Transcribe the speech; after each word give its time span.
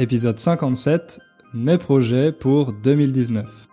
épisode 0.00 0.38
57, 0.38 1.20
mes 1.52 1.76
projets 1.76 2.32
pour 2.32 2.72
2019. 2.72 3.68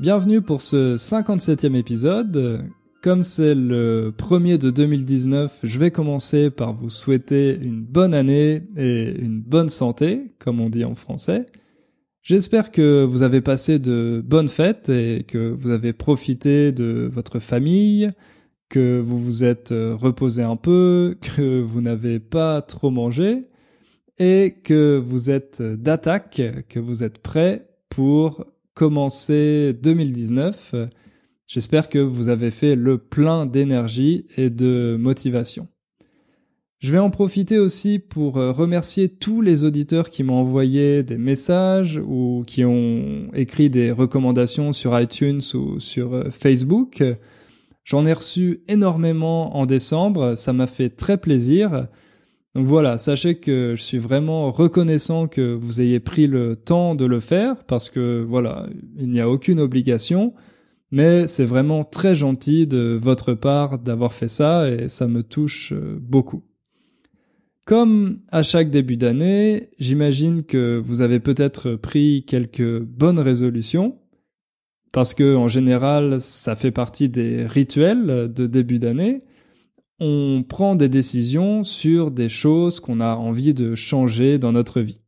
Bienvenue 0.00 0.40
pour 0.40 0.62
ce 0.62 0.96
57e 0.96 1.74
épisode. 1.74 2.64
Comme 3.02 3.22
c'est 3.22 3.54
le 3.54 4.14
premier 4.16 4.56
de 4.56 4.70
2019, 4.70 5.60
je 5.62 5.78
vais 5.78 5.90
commencer 5.90 6.48
par 6.48 6.72
vous 6.72 6.88
souhaiter 6.88 7.58
une 7.62 7.82
bonne 7.82 8.14
année 8.14 8.62
et 8.78 9.20
une 9.20 9.42
bonne 9.42 9.68
santé, 9.68 10.32
comme 10.38 10.60
on 10.60 10.70
dit 10.70 10.86
en 10.86 10.94
français. 10.94 11.44
J'espère 12.22 12.72
que 12.72 13.04
vous 13.04 13.22
avez 13.22 13.42
passé 13.42 13.78
de 13.78 14.22
bonnes 14.24 14.48
fêtes 14.48 14.88
et 14.88 15.24
que 15.28 15.50
vous 15.50 15.68
avez 15.68 15.92
profité 15.92 16.72
de 16.72 17.10
votre 17.12 17.40
famille, 17.40 18.10
que 18.70 19.00
vous 19.00 19.18
vous 19.18 19.44
êtes 19.44 19.72
euh, 19.72 19.94
reposé 19.94 20.42
un 20.42 20.56
peu, 20.56 21.18
que 21.36 21.60
vous 21.60 21.82
n'avez 21.82 22.18
pas 22.18 22.62
trop 22.62 22.90
mangé 22.90 23.44
et 24.18 24.56
que 24.64 24.96
vous 24.96 25.30
êtes 25.30 25.60
d'attaque, 25.60 26.40
que 26.68 26.78
vous 26.78 27.04
êtes 27.04 27.18
prêt 27.18 27.68
pour 27.90 28.46
commencer 28.74 29.74
2019. 29.82 30.74
J'espère 31.48 31.88
que 31.88 31.98
vous 31.98 32.28
avez 32.28 32.50
fait 32.50 32.76
le 32.76 32.96
plein 32.96 33.44
d'énergie 33.44 34.26
et 34.36 34.50
de 34.50 34.96
motivation. 34.98 35.68
Je 36.78 36.92
vais 36.92 36.98
en 36.98 37.10
profiter 37.10 37.58
aussi 37.58 37.98
pour 37.98 38.38
euh, 38.38 38.52
remercier 38.52 39.10
tous 39.10 39.42
les 39.42 39.64
auditeurs 39.64 40.10
qui 40.10 40.22
m'ont 40.22 40.40
envoyé 40.40 41.02
des 41.02 41.18
messages 41.18 42.00
ou 42.02 42.42
qui 42.46 42.64
ont 42.64 43.28
écrit 43.34 43.68
des 43.68 43.90
recommandations 43.90 44.72
sur 44.72 44.98
iTunes 44.98 45.42
ou 45.52 45.78
sur 45.78 46.14
euh, 46.14 46.30
Facebook. 46.30 47.02
J'en 47.90 48.04
ai 48.04 48.12
reçu 48.12 48.60
énormément 48.68 49.56
en 49.56 49.66
décembre, 49.66 50.36
ça 50.36 50.52
m'a 50.52 50.68
fait 50.68 50.90
très 50.90 51.16
plaisir. 51.16 51.88
Donc 52.54 52.64
voilà, 52.66 52.98
sachez 52.98 53.40
que 53.40 53.74
je 53.76 53.82
suis 53.82 53.98
vraiment 53.98 54.48
reconnaissant 54.48 55.26
que 55.26 55.54
vous 55.54 55.80
ayez 55.80 55.98
pris 55.98 56.28
le 56.28 56.54
temps 56.54 56.94
de 56.94 57.04
le 57.04 57.18
faire 57.18 57.64
parce 57.64 57.90
que 57.90 58.20
voilà, 58.22 58.68
il 58.96 59.10
n'y 59.10 59.18
a 59.18 59.28
aucune 59.28 59.58
obligation, 59.58 60.34
mais 60.92 61.26
c'est 61.26 61.44
vraiment 61.44 61.82
très 61.82 62.14
gentil 62.14 62.68
de 62.68 62.96
votre 62.96 63.34
part 63.34 63.80
d'avoir 63.80 64.12
fait 64.12 64.28
ça 64.28 64.70
et 64.70 64.86
ça 64.86 65.08
me 65.08 65.24
touche 65.24 65.72
euh, 65.72 65.98
beaucoup. 66.00 66.44
Comme 67.64 68.20
à 68.30 68.44
chaque 68.44 68.70
début 68.70 68.98
d'année, 68.98 69.68
j'imagine 69.80 70.44
que 70.44 70.80
vous 70.80 71.02
avez 71.02 71.18
peut-être 71.18 71.74
pris 71.74 72.24
quelques 72.24 72.78
bonnes 72.82 73.18
résolutions 73.18 73.99
parce 74.92 75.14
que 75.14 75.36
en 75.36 75.48
général, 75.48 76.20
ça 76.20 76.56
fait 76.56 76.70
partie 76.70 77.08
des 77.08 77.46
rituels 77.46 78.32
de 78.32 78.46
début 78.46 78.78
d'année. 78.78 79.20
On 80.00 80.44
prend 80.48 80.76
des 80.76 80.88
décisions 80.88 81.62
sur 81.62 82.10
des 82.10 82.28
choses 82.28 82.80
qu'on 82.80 83.00
a 83.00 83.14
envie 83.16 83.54
de 83.54 83.74
changer 83.74 84.38
dans 84.38 84.52
notre 84.52 84.80
vie. 84.80 85.00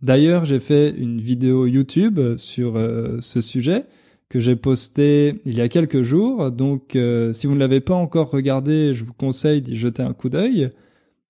D'ailleurs, 0.00 0.44
j'ai 0.44 0.60
fait 0.60 0.90
une 0.90 1.20
vidéo 1.20 1.66
YouTube 1.66 2.36
sur 2.36 2.76
euh, 2.76 3.18
ce 3.20 3.40
sujet 3.40 3.84
que 4.28 4.40
j'ai 4.40 4.56
posté 4.56 5.40
il 5.44 5.56
y 5.56 5.60
a 5.60 5.68
quelques 5.68 6.02
jours. 6.02 6.50
Donc, 6.50 6.94
euh, 6.94 7.32
si 7.32 7.46
vous 7.46 7.54
ne 7.54 7.58
l'avez 7.58 7.80
pas 7.80 7.94
encore 7.94 8.30
regardé, 8.30 8.94
je 8.94 9.04
vous 9.04 9.14
conseille 9.14 9.62
d'y 9.62 9.74
jeter 9.74 10.02
un 10.02 10.12
coup 10.12 10.28
d'œil. 10.28 10.68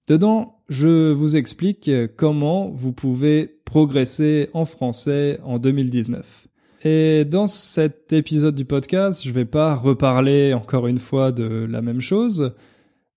Dedans, 0.07 0.59
je 0.69 1.13
vous 1.13 1.37
explique 1.37 1.91
comment 2.17 2.71
vous 2.71 2.93
pouvez 2.93 3.59
progresser 3.65 4.49
en 4.53 4.65
français 4.65 5.39
en 5.45 5.59
2019. 5.59 6.48
Et 6.85 7.25
dans 7.25 7.49
cet 7.49 8.13
épisode 8.13 8.55
du 8.55 8.65
podcast, 8.65 9.23
je 9.25 9.33
vais 9.33 9.45
pas 9.45 9.75
reparler 9.75 10.55
encore 10.55 10.87
une 10.87 10.99
fois 10.99 11.33
de 11.33 11.67
la 11.69 11.83
même 11.83 12.01
chose. 12.01 12.53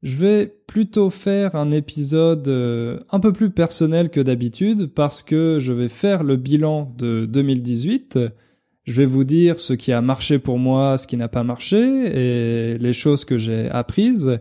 Je 0.01 0.17
vais 0.17 0.51
plutôt 0.65 1.11
faire 1.11 1.55
un 1.55 1.69
épisode 1.69 2.47
euh, 2.47 2.99
un 3.11 3.19
peu 3.19 3.31
plus 3.31 3.51
personnel 3.51 4.09
que 4.09 4.19
d'habitude 4.19 4.87
parce 4.87 5.21
que 5.21 5.59
je 5.59 5.73
vais 5.73 5.89
faire 5.89 6.23
le 6.23 6.37
bilan 6.37 6.91
de 6.97 7.27
2018. 7.27 8.17
Je 8.83 8.93
vais 8.93 9.05
vous 9.05 9.23
dire 9.23 9.59
ce 9.59 9.73
qui 9.73 9.91
a 9.91 10.01
marché 10.01 10.39
pour 10.39 10.57
moi, 10.57 10.97
ce 10.97 11.05
qui 11.05 11.17
n'a 11.17 11.27
pas 11.27 11.43
marché 11.43 11.77
et 11.77 12.79
les 12.79 12.93
choses 12.93 13.25
que 13.25 13.37
j'ai 13.37 13.69
apprises. 13.69 14.39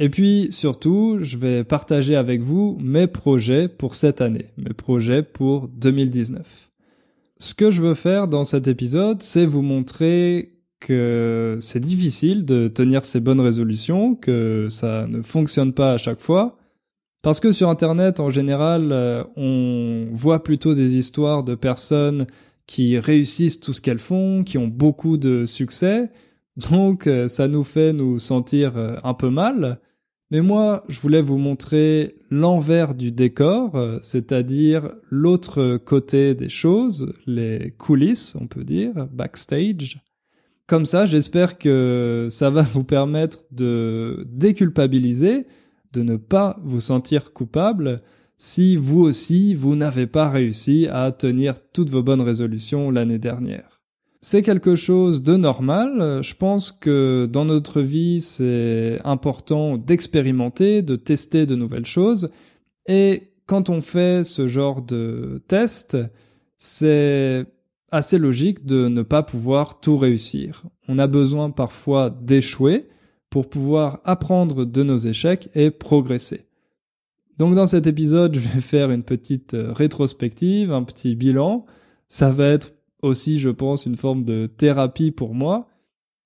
Et 0.00 0.08
puis 0.08 0.48
surtout, 0.50 1.18
je 1.22 1.36
vais 1.38 1.62
partager 1.62 2.16
avec 2.16 2.42
vous 2.42 2.76
mes 2.80 3.06
projets 3.06 3.68
pour 3.68 3.94
cette 3.94 4.20
année, 4.20 4.46
mes 4.58 4.74
projets 4.74 5.22
pour 5.22 5.68
2019. 5.68 6.68
Ce 7.38 7.54
que 7.54 7.70
je 7.70 7.82
veux 7.82 7.94
faire 7.94 8.28
dans 8.28 8.44
cet 8.44 8.66
épisode, 8.66 9.22
c'est 9.22 9.44
vous 9.44 9.62
montrer 9.62 10.54
que 10.80 11.58
c'est 11.60 11.80
difficile 11.80 12.44
de 12.44 12.68
tenir 12.68 13.04
ces 13.04 13.20
bonnes 13.20 13.40
résolutions, 13.40 14.14
que 14.14 14.68
ça 14.70 15.06
ne 15.06 15.20
fonctionne 15.22 15.72
pas 15.72 15.92
à 15.92 15.98
chaque 15.98 16.20
fois. 16.20 16.56
Parce 17.22 17.40
que 17.40 17.52
sur 17.52 17.68
Internet, 17.68 18.20
en 18.20 18.30
général, 18.30 18.92
euh, 18.92 19.24
on 19.36 20.08
voit 20.12 20.44
plutôt 20.44 20.74
des 20.74 20.96
histoires 20.96 21.42
de 21.42 21.54
personnes 21.54 22.26
qui 22.66 22.98
réussissent 22.98 23.60
tout 23.60 23.72
ce 23.72 23.80
qu'elles 23.80 23.98
font, 23.98 24.44
qui 24.44 24.58
ont 24.58 24.68
beaucoup 24.68 25.16
de 25.16 25.44
succès. 25.44 26.10
Donc, 26.70 27.06
euh, 27.06 27.28
ça 27.28 27.48
nous 27.48 27.64
fait 27.64 27.92
nous 27.92 28.18
sentir 28.18 28.76
euh, 28.76 28.96
un 29.02 29.14
peu 29.14 29.28
mal. 29.28 29.80
Mais 30.30 30.40
moi, 30.40 30.84
je 30.88 30.98
voulais 30.98 31.22
vous 31.22 31.38
montrer 31.38 32.16
l'envers 32.30 32.94
du 32.94 33.12
décor, 33.12 33.76
euh, 33.76 33.98
c'est-à-dire 34.02 34.90
l'autre 35.08 35.76
côté 35.76 36.34
des 36.34 36.48
choses, 36.48 37.12
les 37.26 37.74
coulisses, 37.78 38.36
on 38.40 38.48
peut 38.48 38.64
dire, 38.64 39.06
backstage. 39.12 40.00
Comme 40.66 40.84
ça, 40.84 41.06
j'espère 41.06 41.58
que 41.58 42.26
ça 42.28 42.50
va 42.50 42.62
vous 42.62 42.82
permettre 42.82 43.44
de 43.52 44.26
déculpabiliser, 44.28 45.46
de 45.92 46.02
ne 46.02 46.16
pas 46.16 46.58
vous 46.64 46.80
sentir 46.80 47.32
coupable 47.32 48.02
si 48.36 48.76
vous 48.76 49.00
aussi, 49.00 49.54
vous 49.54 49.76
n'avez 49.76 50.06
pas 50.06 50.28
réussi 50.28 50.88
à 50.90 51.10
tenir 51.12 51.54
toutes 51.72 51.88
vos 51.88 52.02
bonnes 52.02 52.20
résolutions 52.20 52.90
l'année 52.90 53.18
dernière 53.18 53.75
c'est 54.26 54.42
quelque 54.42 54.74
chose 54.74 55.22
de 55.22 55.36
normal. 55.36 56.20
Je 56.20 56.34
pense 56.34 56.72
que 56.72 57.28
dans 57.32 57.44
notre 57.44 57.80
vie, 57.80 58.20
c'est 58.20 58.98
important 59.04 59.76
d'expérimenter, 59.76 60.82
de 60.82 60.96
tester 60.96 61.46
de 61.46 61.54
nouvelles 61.54 61.86
choses. 61.86 62.30
Et 62.88 63.30
quand 63.46 63.70
on 63.70 63.80
fait 63.80 64.24
ce 64.24 64.48
genre 64.48 64.82
de 64.82 65.44
test, 65.46 65.96
c'est 66.58 67.46
assez 67.92 68.18
logique 68.18 68.66
de 68.66 68.88
ne 68.88 69.02
pas 69.02 69.22
pouvoir 69.22 69.78
tout 69.78 69.96
réussir. 69.96 70.64
On 70.88 70.98
a 70.98 71.06
besoin 71.06 71.50
parfois 71.52 72.10
d'échouer 72.10 72.88
pour 73.30 73.48
pouvoir 73.48 74.00
apprendre 74.02 74.64
de 74.64 74.82
nos 74.82 74.98
échecs 74.98 75.50
et 75.54 75.70
progresser. 75.70 76.46
Donc 77.38 77.54
dans 77.54 77.66
cet 77.66 77.86
épisode, 77.86 78.34
je 78.34 78.40
vais 78.40 78.60
faire 78.60 78.90
une 78.90 79.04
petite 79.04 79.56
rétrospective, 79.56 80.72
un 80.72 80.82
petit 80.82 81.14
bilan. 81.14 81.64
Ça 82.08 82.32
va 82.32 82.48
être 82.48 82.75
aussi, 83.06 83.38
je 83.38 83.50
pense, 83.50 83.86
une 83.86 83.96
forme 83.96 84.24
de 84.24 84.46
thérapie 84.46 85.10
pour 85.10 85.34
moi. 85.34 85.68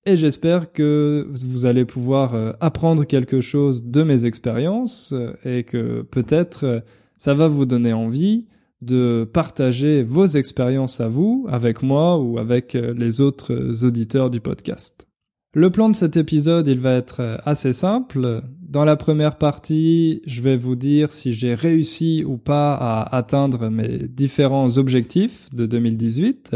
Et 0.05 0.17
j'espère 0.17 0.71
que 0.71 1.27
vous 1.29 1.65
allez 1.65 1.85
pouvoir 1.85 2.33
euh, 2.33 2.53
apprendre 2.59 3.05
quelque 3.05 3.39
chose 3.39 3.83
de 3.85 4.01
mes 4.01 4.25
expériences 4.25 5.13
euh, 5.13 5.33
et 5.45 5.63
que 5.63 6.01
peut-être 6.01 6.65
euh, 6.65 6.79
ça 7.17 7.35
va 7.35 7.47
vous 7.47 7.67
donner 7.67 7.93
envie 7.93 8.47
de 8.81 9.29
partager 9.31 10.01
vos 10.01 10.25
expériences 10.25 11.01
à 11.01 11.07
vous, 11.07 11.45
avec 11.49 11.83
moi 11.83 12.17
ou 12.17 12.39
avec 12.39 12.73
les 12.73 13.21
autres 13.21 13.85
auditeurs 13.85 14.31
du 14.31 14.39
podcast. 14.39 15.10
Le 15.53 15.69
plan 15.69 15.89
de 15.89 15.95
cet 15.95 16.15
épisode, 16.15 16.69
il 16.69 16.79
va 16.79 16.93
être 16.93 17.39
assez 17.43 17.73
simple. 17.73 18.41
Dans 18.61 18.85
la 18.85 18.95
première 18.95 19.37
partie, 19.37 20.21
je 20.25 20.41
vais 20.41 20.55
vous 20.55 20.77
dire 20.77 21.11
si 21.11 21.33
j'ai 21.33 21.55
réussi 21.55 22.23
ou 22.25 22.37
pas 22.37 22.73
à 22.73 23.17
atteindre 23.17 23.69
mes 23.69 24.07
différents 24.07 24.77
objectifs 24.77 25.53
de 25.53 25.65
2018. 25.65 26.55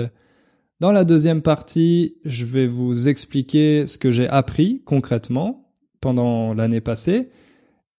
Dans 0.79 0.93
la 0.93 1.03
deuxième 1.03 1.41
partie, 1.41 2.15
je 2.23 2.45
vais 2.45 2.67
vous 2.67 3.09
expliquer 3.09 3.85
ce 3.85 3.97
que 3.97 4.11
j'ai 4.11 4.29
appris 4.29 4.81
concrètement 4.85 5.73
pendant 5.99 6.53
l'année 6.53 6.79
passée. 6.79 7.29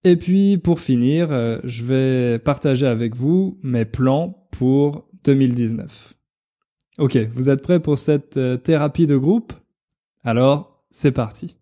Et 0.02 0.16
puis, 0.16 0.56
pour 0.56 0.80
finir, 0.80 1.28
euh, 1.30 1.58
je 1.64 1.84
vais 1.84 2.38
partager 2.38 2.86
avec 2.86 3.14
vous 3.16 3.58
mes 3.62 3.84
plans 3.84 4.46
pour 4.50 5.08
2019. 5.24 6.14
Ok, 6.98 7.18
vous 7.34 7.50
êtes 7.50 7.60
prêts 7.60 7.80
pour 7.80 7.98
cette 7.98 8.36
euh, 8.36 8.56
thérapie 8.56 9.06
de 9.06 9.16
groupe? 9.16 9.52
Alors, 10.22 10.75
c'est 10.96 11.12
parti. 11.12 11.54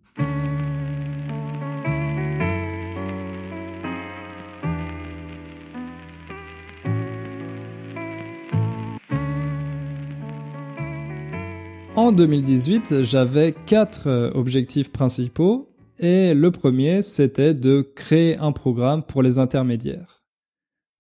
En 11.97 12.13
2018, 12.13 13.03
j'avais 13.03 13.53
quatre 13.67 14.07
euh, 14.07 14.31
objectifs 14.35 14.93
principaux 14.93 15.69
et 15.99 16.33
le 16.33 16.53
premier, 16.53 17.03
c'était 17.03 17.55
de 17.55 17.83
créer 17.83 18.37
un 18.39 18.53
programme 18.53 19.03
pour 19.03 19.25
les 19.25 19.41
intermédiaires. 19.41 20.23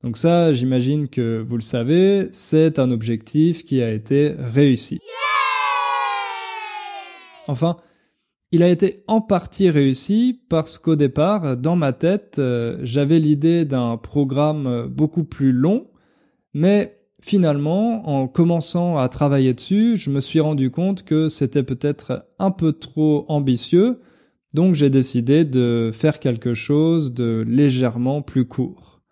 Donc 0.03 0.17
ça, 0.17 0.53
j'imagine 0.53 1.09
que 1.09 1.41
vous 1.41 1.57
le 1.57 1.63
savez, 1.63 2.29
c'est 2.33 2.81
un 2.81 2.91
objectif 2.91 3.65
qui 3.65 3.81
a 3.81 3.93
été 3.93 4.35
réussi. 4.37 4.99
Enfin, 7.47 7.77
Il 8.55 8.63
a 8.63 8.69
été 8.69 9.03
en 9.09 9.21
partie 9.21 9.69
réussi 9.69 10.41
parce 10.49 10.79
qu'au 10.79 10.95
départ, 10.95 11.57
dans 11.57 11.75
ma 11.75 11.93
tête, 11.93 12.37
euh, 12.39 12.79
j'avais 12.85 13.19
l'idée 13.19 13.65
d'un 13.65 13.97
programme 13.97 14.87
beaucoup 14.87 15.25
plus 15.25 15.51
long, 15.51 15.89
mais 16.53 17.01
finalement, 17.21 18.09
en 18.09 18.29
commençant 18.29 18.97
à 18.97 19.09
travailler 19.09 19.55
dessus, 19.55 19.97
je 19.97 20.09
me 20.09 20.21
suis 20.21 20.39
rendu 20.39 20.71
compte 20.71 21.03
que 21.03 21.29
c'était 21.29 21.65
peut-être 21.65 22.29
un 22.39 22.53
peu 22.53 22.73
trop 22.73 23.25
ambitieux, 23.27 23.99
donc 24.53 24.77
j'ai 24.77 24.89
décidé 24.89 25.45
de 25.45 25.91
faire 25.93 26.21
quelque 26.21 26.55
chose 26.55 27.13
de 27.13 27.45
légèrement 27.49 28.23
plus 28.23 28.45
court. 28.45 29.03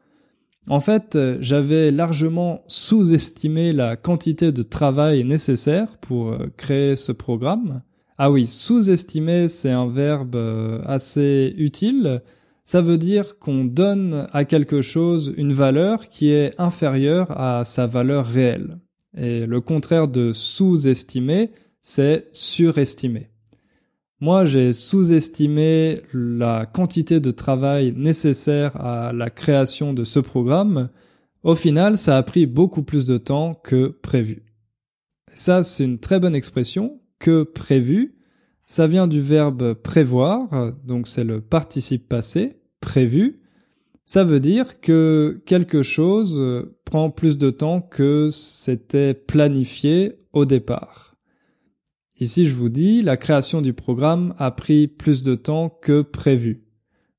En 0.69 0.79
fait, 0.79 1.19
j'avais 1.41 1.91
largement 1.91 2.63
sous-estimé 2.69 3.73
la 3.73 3.97
quantité 3.97 4.53
de 4.53 4.63
travail 4.63 5.25
nécessaire 5.25 5.97
pour 5.97 6.29
euh, 6.29 6.47
créer 6.57 6.95
ce 6.95 7.11
programme. 7.11 7.83
Ah 8.25 8.31
oui, 8.31 8.47
sous-estimer, 8.47 9.49
c'est 9.49 9.73
un 9.73 9.89
verbe 9.89 10.37
euh, 10.37 10.81
assez 10.85 11.53
utile. 11.59 12.23
Ça 12.63 12.81
veut 12.81 12.97
dire 12.97 13.41
qu'on 13.41 13.65
donne 13.65 14.29
à 14.33 14.45
quelque 14.45 14.81
chose 14.81 15.35
une 15.37 15.53
valeur 15.53 16.09
qui 16.09 16.31
est 16.31 16.55
inférieure 16.57 17.33
à 17.33 17.65
sa 17.65 17.89
valeur 17.89 18.25
réelle. 18.25 18.79
Et 19.17 19.45
le 19.45 19.61
contraire 19.61 20.07
de 20.07 20.33
sous-estimer, 20.33 21.51
c'est 21.81 22.29
surestimer. 22.31 23.31
Moi, 24.21 24.45
j'ai 24.45 24.73
sous-estimé 24.73 26.03
la 26.15 26.65
quantité 26.65 27.19
de 27.19 27.33
travail 27.33 27.93
nécessaire 27.97 28.77
à 28.77 29.13
la 29.13 29.31
création 29.31 29.95
de 29.95 30.05
ce 30.05 30.21
programme. 30.21 30.91
Au 31.43 31.57
final, 31.57 31.99
ça 31.99 32.19
a 32.19 32.23
pris 32.23 32.47
beaucoup 32.47 32.85
plus 32.85 33.05
de 33.05 33.19
temps 33.19 33.55
que 33.55 33.89
prévu. 33.89 34.45
Ça, 35.35 35.65
c'est 35.65 35.83
une 35.83 35.99
très 35.99 36.21
bonne 36.21 36.37
expression, 36.37 37.01
que 37.23 37.45
prévu. 37.45 38.17
Ça 38.67 38.89
vient 38.89 39.07
du 39.07 39.21
verbe 39.21 39.75
prévoir, 39.75 40.73
donc 40.85 41.07
c'est 41.07 41.25
le 41.25 41.41
participe 41.41 42.09
passé, 42.09 42.57
prévu. 42.81 43.41
Ça 44.05 44.25
veut 44.25 44.41
dire 44.41 44.81
que 44.81 45.41
quelque 45.47 45.83
chose 45.83 46.67
prend 46.85 47.11
plus 47.11 47.39
de 47.39 47.51
temps 47.51 47.81
que 47.81 48.31
c'était 48.33 49.15
planifié 49.15 50.19
au 50.33 50.45
départ. 50.45 51.15
Ici, 52.19 52.45
je 52.45 52.55
vous 52.55 52.69
dis, 52.69 53.03
la 53.03 53.17
création 53.17 53.63
du 53.63 53.73
programme 53.73 54.35
a 54.39 54.51
pris 54.51 54.89
plus 54.89 55.23
de 55.23 55.35
temps 55.35 55.69
que 55.69 56.03
prévu. 56.03 56.65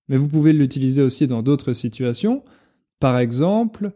Mais 0.10 0.18
vous 0.18 0.28
pouvez 0.28 0.52
l'utiliser 0.54 1.02
aussi 1.02 1.28
dans 1.28 1.44
d'autres 1.44 1.74
situations. 1.74 2.44
Par 3.00 3.18
exemple, 3.20 3.92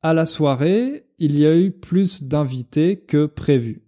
à 0.00 0.14
la 0.14 0.26
soirée, 0.26 1.06
il 1.18 1.38
y 1.38 1.44
a 1.44 1.56
eu 1.56 1.72
plus 1.72 2.22
d'invités 2.22 3.00
que 3.00 3.26
prévu. 3.26 3.82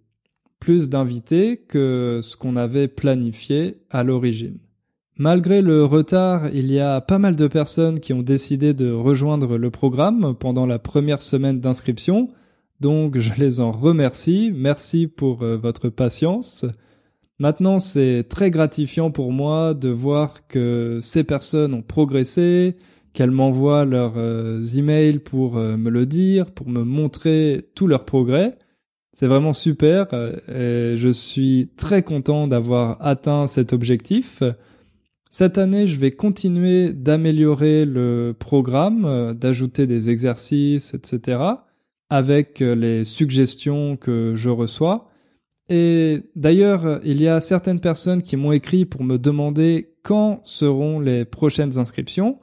Plus 0.63 0.87
d'invités 0.87 1.57
que 1.57 2.21
ce 2.23 2.37
qu'on 2.37 2.55
avait 2.55 2.87
planifié 2.87 3.75
à 3.89 4.05
l'origine. 4.05 4.59
Malgré 5.17 5.61
le 5.61 5.83
retard, 5.83 6.47
il 6.53 6.71
y 6.71 6.79
a 6.79 7.01
pas 7.01 7.19
mal 7.19 7.35
de 7.35 7.47
personnes 7.47 7.99
qui 7.99 8.13
ont 8.13 8.21
décidé 8.21 8.73
de 8.73 8.89
rejoindre 8.89 9.57
le 9.57 9.69
programme 9.71 10.33
pendant 10.39 10.65
la 10.65 10.79
première 10.79 11.19
semaine 11.19 11.59
d'inscription, 11.59 12.29
donc 12.79 13.17
je 13.17 13.33
les 13.37 13.59
en 13.59 13.73
remercie. 13.73 14.53
Merci 14.55 15.07
pour 15.07 15.43
euh, 15.43 15.57
votre 15.57 15.89
patience. 15.89 16.63
Maintenant, 17.39 17.79
c'est 17.79 18.23
très 18.29 18.49
gratifiant 18.49 19.11
pour 19.11 19.33
moi 19.33 19.73
de 19.73 19.89
voir 19.89 20.47
que 20.47 20.99
ces 21.01 21.25
personnes 21.25 21.73
ont 21.73 21.81
progressé, 21.81 22.77
qu'elles 23.11 23.31
m'envoient 23.31 23.83
leurs 23.83 24.13
euh, 24.15 24.61
emails 24.77 25.19
pour 25.19 25.57
euh, 25.57 25.75
me 25.75 25.89
le 25.89 26.05
dire, 26.05 26.51
pour 26.51 26.69
me 26.69 26.85
montrer 26.85 27.67
tout 27.75 27.85
leur 27.85 28.05
progrès. 28.05 28.55
C'est 29.13 29.27
vraiment 29.27 29.53
super 29.53 30.07
et 30.13 30.95
je 30.97 31.09
suis 31.09 31.69
très 31.77 32.03
content 32.03 32.47
d'avoir 32.47 32.97
atteint 32.99 33.47
cet 33.47 33.71
objectif. 33.71 34.43
Cette 35.29 35.57
année, 35.57 35.87
je 35.87 35.97
vais 35.99 36.11
continuer 36.11 36.93
d'améliorer 36.93 37.85
le 37.85 38.35
programme, 38.37 39.33
d'ajouter 39.33 39.87
des 39.87 40.09
exercices, 40.09 40.93
etc 40.93 41.53
avec 42.13 42.61
euh, 42.61 42.75
les 42.75 43.05
suggestions 43.05 43.97
que 43.97 44.35
je 44.35 44.49
reçois. 44.49 45.09
Et 45.67 46.21
d'ailleurs, 46.35 46.99
il 47.03 47.19
y 47.19 47.27
a 47.27 47.41
certaines 47.41 47.79
personnes 47.79 48.21
qui 48.21 48.35
m'ont 48.35 48.51
écrit 48.51 48.85
pour 48.85 49.03
me 49.03 49.17
demander 49.17 49.95
quand 50.03 50.41
seront 50.45 50.99
les 50.99 51.25
prochaines 51.25 51.79
inscriptions. 51.79 52.39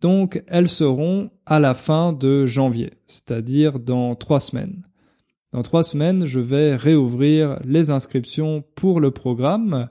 Donc, 0.00 0.42
elles 0.48 0.68
seront 0.68 1.30
à 1.46 1.60
la 1.60 1.74
fin 1.74 2.12
de 2.12 2.46
janvier, 2.46 2.94
c'est-à-dire 3.06 3.78
dans 3.78 4.16
trois 4.16 4.40
semaines. 4.40 4.82
Dans 5.52 5.62
trois 5.62 5.82
semaines, 5.82 6.26
je 6.26 6.38
vais 6.38 6.76
réouvrir 6.76 7.58
les 7.64 7.90
inscriptions 7.90 8.62
pour 8.76 9.00
le 9.00 9.10
programme, 9.10 9.88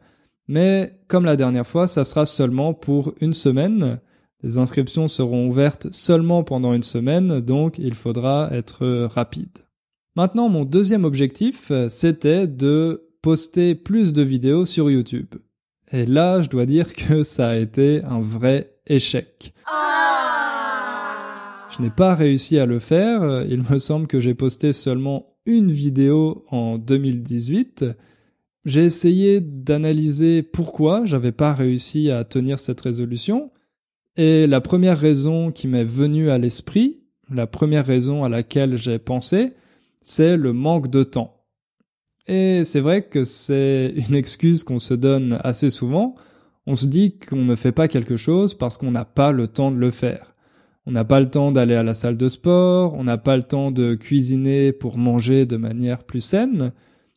mais 0.48 0.98
comme 1.08 1.26
la 1.26 1.36
dernière 1.36 1.68
fois, 1.68 1.88
ça 1.88 2.06
sera 2.06 2.26
seulement 2.26 2.74
pour 2.74 3.14
une 3.20 3.34
semaine. 3.34 4.00
Les 4.42 4.58
inscriptions 4.58 5.10
seront 5.10 5.50
ouvertes 5.50 5.88
seulement 5.92 6.44
pendant 6.44 6.74
une 6.74 6.84
semaine, 6.84 7.42
donc 7.42 7.78
il 7.78 7.94
faudra 7.94 8.50
être 8.54 9.06
rapide. 9.08 9.58
Maintenant, 10.16 10.48
mon 10.48 10.64
deuxième 10.64 11.04
objectif, 11.04 11.72
c'était 11.90 12.48
de 12.48 13.10
poster 13.22 13.76
plus 13.76 14.14
de 14.14 14.22
vidéos 14.22 14.66
sur 14.66 14.90
YouTube. 14.90 15.36
Et 15.92 16.06
là, 16.06 16.42
je 16.42 16.50
dois 16.50 16.66
dire 16.66 16.94
que 16.96 17.24
ça 17.24 17.50
a 17.50 17.56
été 17.58 18.02
un 18.06 18.22
vrai 18.22 18.76
échec. 18.88 19.54
N'ai 21.80 21.90
pas 21.90 22.14
réussi 22.14 22.60
à 22.60 22.66
le 22.66 22.80
faire. 22.80 23.46
Il 23.48 23.64
me 23.64 23.78
semble 23.78 24.08
que 24.08 24.20
j'ai 24.20 24.34
posté 24.34 24.74
seulement 24.74 25.28
une 25.46 25.72
vidéo 25.72 26.44
en 26.50 26.78
2018. 26.78 27.86
J'ai 28.66 28.84
essayé 28.84 29.40
d'analyser 29.40 30.44
pourquoi 30.44 31.06
j'avais 31.06 31.32
pas 31.32 31.54
réussi 31.54 32.12
à 32.12 32.26
tenir 32.26 32.60
cette 32.60 32.82
résolution. 32.82 33.52
Et 34.18 34.46
la 34.46 34.60
première 34.60 35.00
raison 35.00 35.54
qui 35.54 35.70
m'est 35.70 35.86
venue 35.86 36.30
à 36.30 36.38
l'esprit, 36.38 37.00
la 37.34 37.48
première 37.48 37.86
raison 37.86 38.26
à 38.26 38.30
laquelle 38.30 38.78
j'ai 38.78 39.00
pensé, 39.00 39.54
c'est 40.02 40.36
le 40.36 40.52
manque 40.52 40.90
de 40.90 41.04
temps. 41.04 41.46
Et 42.28 42.66
c'est 42.66 42.82
vrai 42.82 43.04
que 43.04 43.24
c'est 43.24 43.94
une 43.96 44.16
excuse 44.16 44.66
qu'on 44.66 44.80
se 44.80 44.94
donne 44.94 45.40
assez 45.46 45.70
souvent. 45.70 46.16
On 46.68 46.76
se 46.76 46.88
dit 46.88 47.18
qu'on 47.18 47.46
ne 47.46 47.56
fait 47.56 47.72
pas 47.72 47.88
quelque 47.88 48.18
chose 48.18 48.54
parce 48.54 48.78
qu'on 48.78 48.92
n'a 48.92 49.06
pas 49.06 49.32
le 49.32 49.48
temps 49.48 49.72
de 49.72 49.78
le 49.78 49.92
faire. 49.92 50.36
On 50.90 50.92
n'a 50.92 51.06
pas 51.06 51.20
le 51.20 51.30
temps 51.30 51.52
d'aller 51.52 51.76
à 51.76 51.84
la 51.84 51.94
salle 51.94 52.18
de 52.18 52.28
sport, 52.28 52.96
on 52.96 53.04
n'a 53.04 53.20
pas 53.20 53.38
le 53.38 53.44
temps 53.44 53.70
de 53.70 53.94
cuisiner 53.94 54.74
pour 54.74 54.98
manger 54.98 55.46
de 55.46 55.56
manière 55.56 56.04
plus 56.04 56.20
saine, 56.20 56.74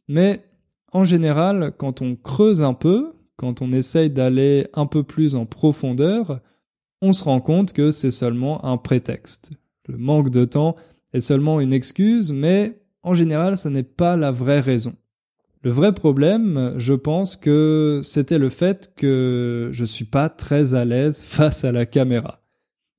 mais 0.08 0.44
en 0.92 1.04
général, 1.04 1.72
quand 1.78 2.02
on 2.02 2.14
creuse 2.14 2.62
un 2.62 2.74
peu, 2.74 3.14
quand 3.36 3.62
on 3.62 3.72
essaye 3.72 4.10
d'aller 4.10 4.66
un 4.74 4.84
peu 4.84 5.04
plus 5.04 5.34
en 5.34 5.46
profondeur, 5.46 6.40
on 7.00 7.14
se 7.14 7.24
rend 7.24 7.40
compte 7.40 7.72
que 7.72 7.92
c'est 7.92 8.10
seulement 8.10 8.62
un 8.66 8.76
prétexte. 8.76 9.52
Le 9.88 9.96
manque 9.96 10.28
de 10.28 10.44
temps 10.44 10.76
est 11.14 11.20
seulement 11.20 11.58
une 11.58 11.72
excuse, 11.72 12.30
mais 12.30 12.78
en 13.02 13.14
général, 13.14 13.56
ce 13.56 13.70
n'est 13.70 13.82
pas 13.82 14.18
la 14.18 14.32
vraie 14.32 14.60
raison. 14.60 14.92
Le 15.62 15.70
vrai 15.70 15.94
problème, 15.94 16.74
je 16.76 16.92
pense 16.92 17.36
que 17.36 18.02
c'était 18.04 18.38
le 18.38 18.50
fait 18.50 18.92
que 18.96 19.70
je 19.72 19.84
suis 19.86 20.04
pas 20.04 20.28
très 20.28 20.74
à 20.74 20.84
l'aise 20.84 21.22
face 21.26 21.64
à 21.64 21.72
la 21.72 21.86
caméra. 21.86 22.41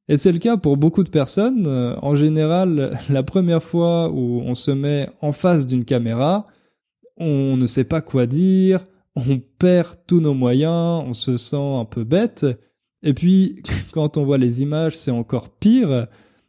Et 0.10 0.18
c'est 0.18 0.32
le 0.32 0.40
cas 0.40 0.58
pour 0.58 0.78
beaucoup 0.78 1.04
de 1.04 1.10
personnes. 1.10 1.68
En 2.02 2.16
général, 2.16 3.00
la 3.10 3.24
première 3.24 3.64
fois 3.64 4.10
où 4.12 4.42
on 4.46 4.56
se 4.56 4.72
met 4.72 5.10
en 5.22 5.32
face 5.32 5.66
d'une 5.66 5.86
caméra, 5.86 6.46
on 7.18 7.58
ne 7.58 7.68
sait 7.68 7.84
pas 7.84 8.02
quoi 8.02 8.26
dire, 8.26 8.84
on 9.16 9.40
perd 9.60 9.96
tous 10.08 10.20
nos 10.20 10.34
moyens, 10.34 11.04
on 11.08 11.14
se 11.14 11.38
sent 11.38 11.56
un 11.56 11.86
peu 11.86 12.04
bête, 12.04 12.46
et 13.04 13.14
puis, 13.14 13.62
quand 13.92 14.18
on 14.18 14.24
voit 14.24 14.38
les 14.38 14.62
images, 14.62 14.98
c'est 14.98 15.12
encore 15.12 15.50
pire, 15.50 16.08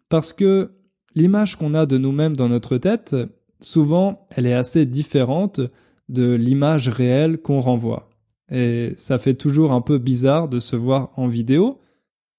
parce 0.08 0.32
que 0.32 0.70
l'image 1.14 1.56
qu'on 1.56 1.74
a 1.74 1.84
de 1.84 1.98
nous-mêmes 1.98 2.36
dans 2.36 2.48
notre 2.48 2.78
tête, 2.78 3.16
souvent, 3.60 4.26
elle 4.34 4.46
est 4.46 4.54
assez 4.54 4.86
différente 4.86 5.60
de 6.08 6.32
l'image 6.32 6.88
réelle 6.88 7.38
qu'on 7.38 7.60
renvoie. 7.60 8.08
Et 8.50 8.92
ça 8.96 9.18
fait 9.18 9.34
toujours 9.34 9.72
un 9.72 9.80
peu 9.80 9.98
bizarre 9.98 10.48
de 10.48 10.60
se 10.60 10.76
voir 10.76 11.10
en 11.16 11.26
vidéo, 11.26 11.80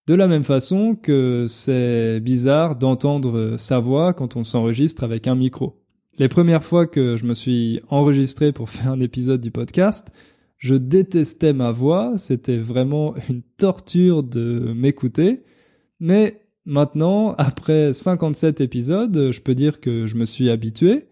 de 0.07 0.13
la 0.13 0.27
même 0.27 0.43
façon 0.43 0.95
que 0.95 1.45
c'est 1.47 2.19
bizarre 2.19 2.75
d'entendre 2.75 3.55
sa 3.57 3.79
voix 3.79 4.13
quand 4.13 4.35
on 4.35 4.43
s'enregistre 4.43 5.03
avec 5.03 5.27
un 5.27 5.35
micro. 5.35 5.81
Les 6.17 6.29
premières 6.29 6.63
fois 6.63 6.85
que 6.85 7.17
je 7.17 7.25
me 7.25 7.33
suis 7.33 7.81
enregistré 7.89 8.51
pour 8.51 8.69
faire 8.71 8.91
un 8.91 8.99
épisode 8.99 9.41
du 9.41 9.51
podcast, 9.51 10.11
je 10.57 10.75
détestais 10.75 11.53
ma 11.53 11.71
voix, 11.71 12.17
c'était 12.17 12.57
vraiment 12.57 13.15
une 13.29 13.41
torture 13.57 14.23
de 14.23 14.73
m'écouter. 14.75 15.43
Mais 15.99 16.41
maintenant, 16.65 17.33
après 17.37 17.91
57 17.91 18.61
épisodes, 18.61 19.31
je 19.31 19.41
peux 19.41 19.55
dire 19.55 19.81
que 19.81 20.05
je 20.05 20.15
me 20.15 20.25
suis 20.25 20.49
habitué. 20.49 21.09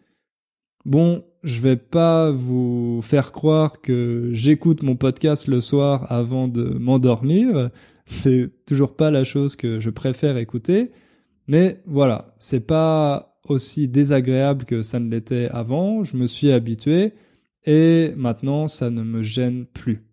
Bon, 0.86 1.24
je 1.44 1.60
vais 1.62 1.76
pas 1.78 2.32
vous 2.32 3.02
faire 3.02 3.32
croire 3.32 3.82
que 3.82 4.30
j'écoute 4.34 4.84
mon 4.84 4.96
podcast 4.96 5.48
le 5.48 5.62
soir 5.62 6.12
avant 6.12 6.48
de 6.48 6.64
m'endormir. 6.64 7.70
C'est 8.06 8.50
toujours 8.66 8.96
pas 8.96 9.12
la 9.12 9.24
chose 9.24 9.56
que 9.56 9.80
je 9.80 9.90
préfère 9.90 10.38
écouter. 10.38 10.92
Mais 11.48 11.82
voilà, 11.86 12.34
c'est 12.38 12.66
pas 12.66 13.40
aussi 13.48 13.88
désagréable 13.88 14.66
que 14.66 14.84
ça 14.84 15.00
ne 15.00 15.10
l'était 15.10 15.50
avant. 15.52 16.04
Je 16.04 16.18
me 16.18 16.28
suis 16.28 16.52
habitué 16.52 17.14
et 17.66 18.14
maintenant 18.16 18.68
ça 18.68 18.90
ne 18.90 19.04
me 19.04 19.24
gêne 19.24 19.66
plus. 19.66 20.04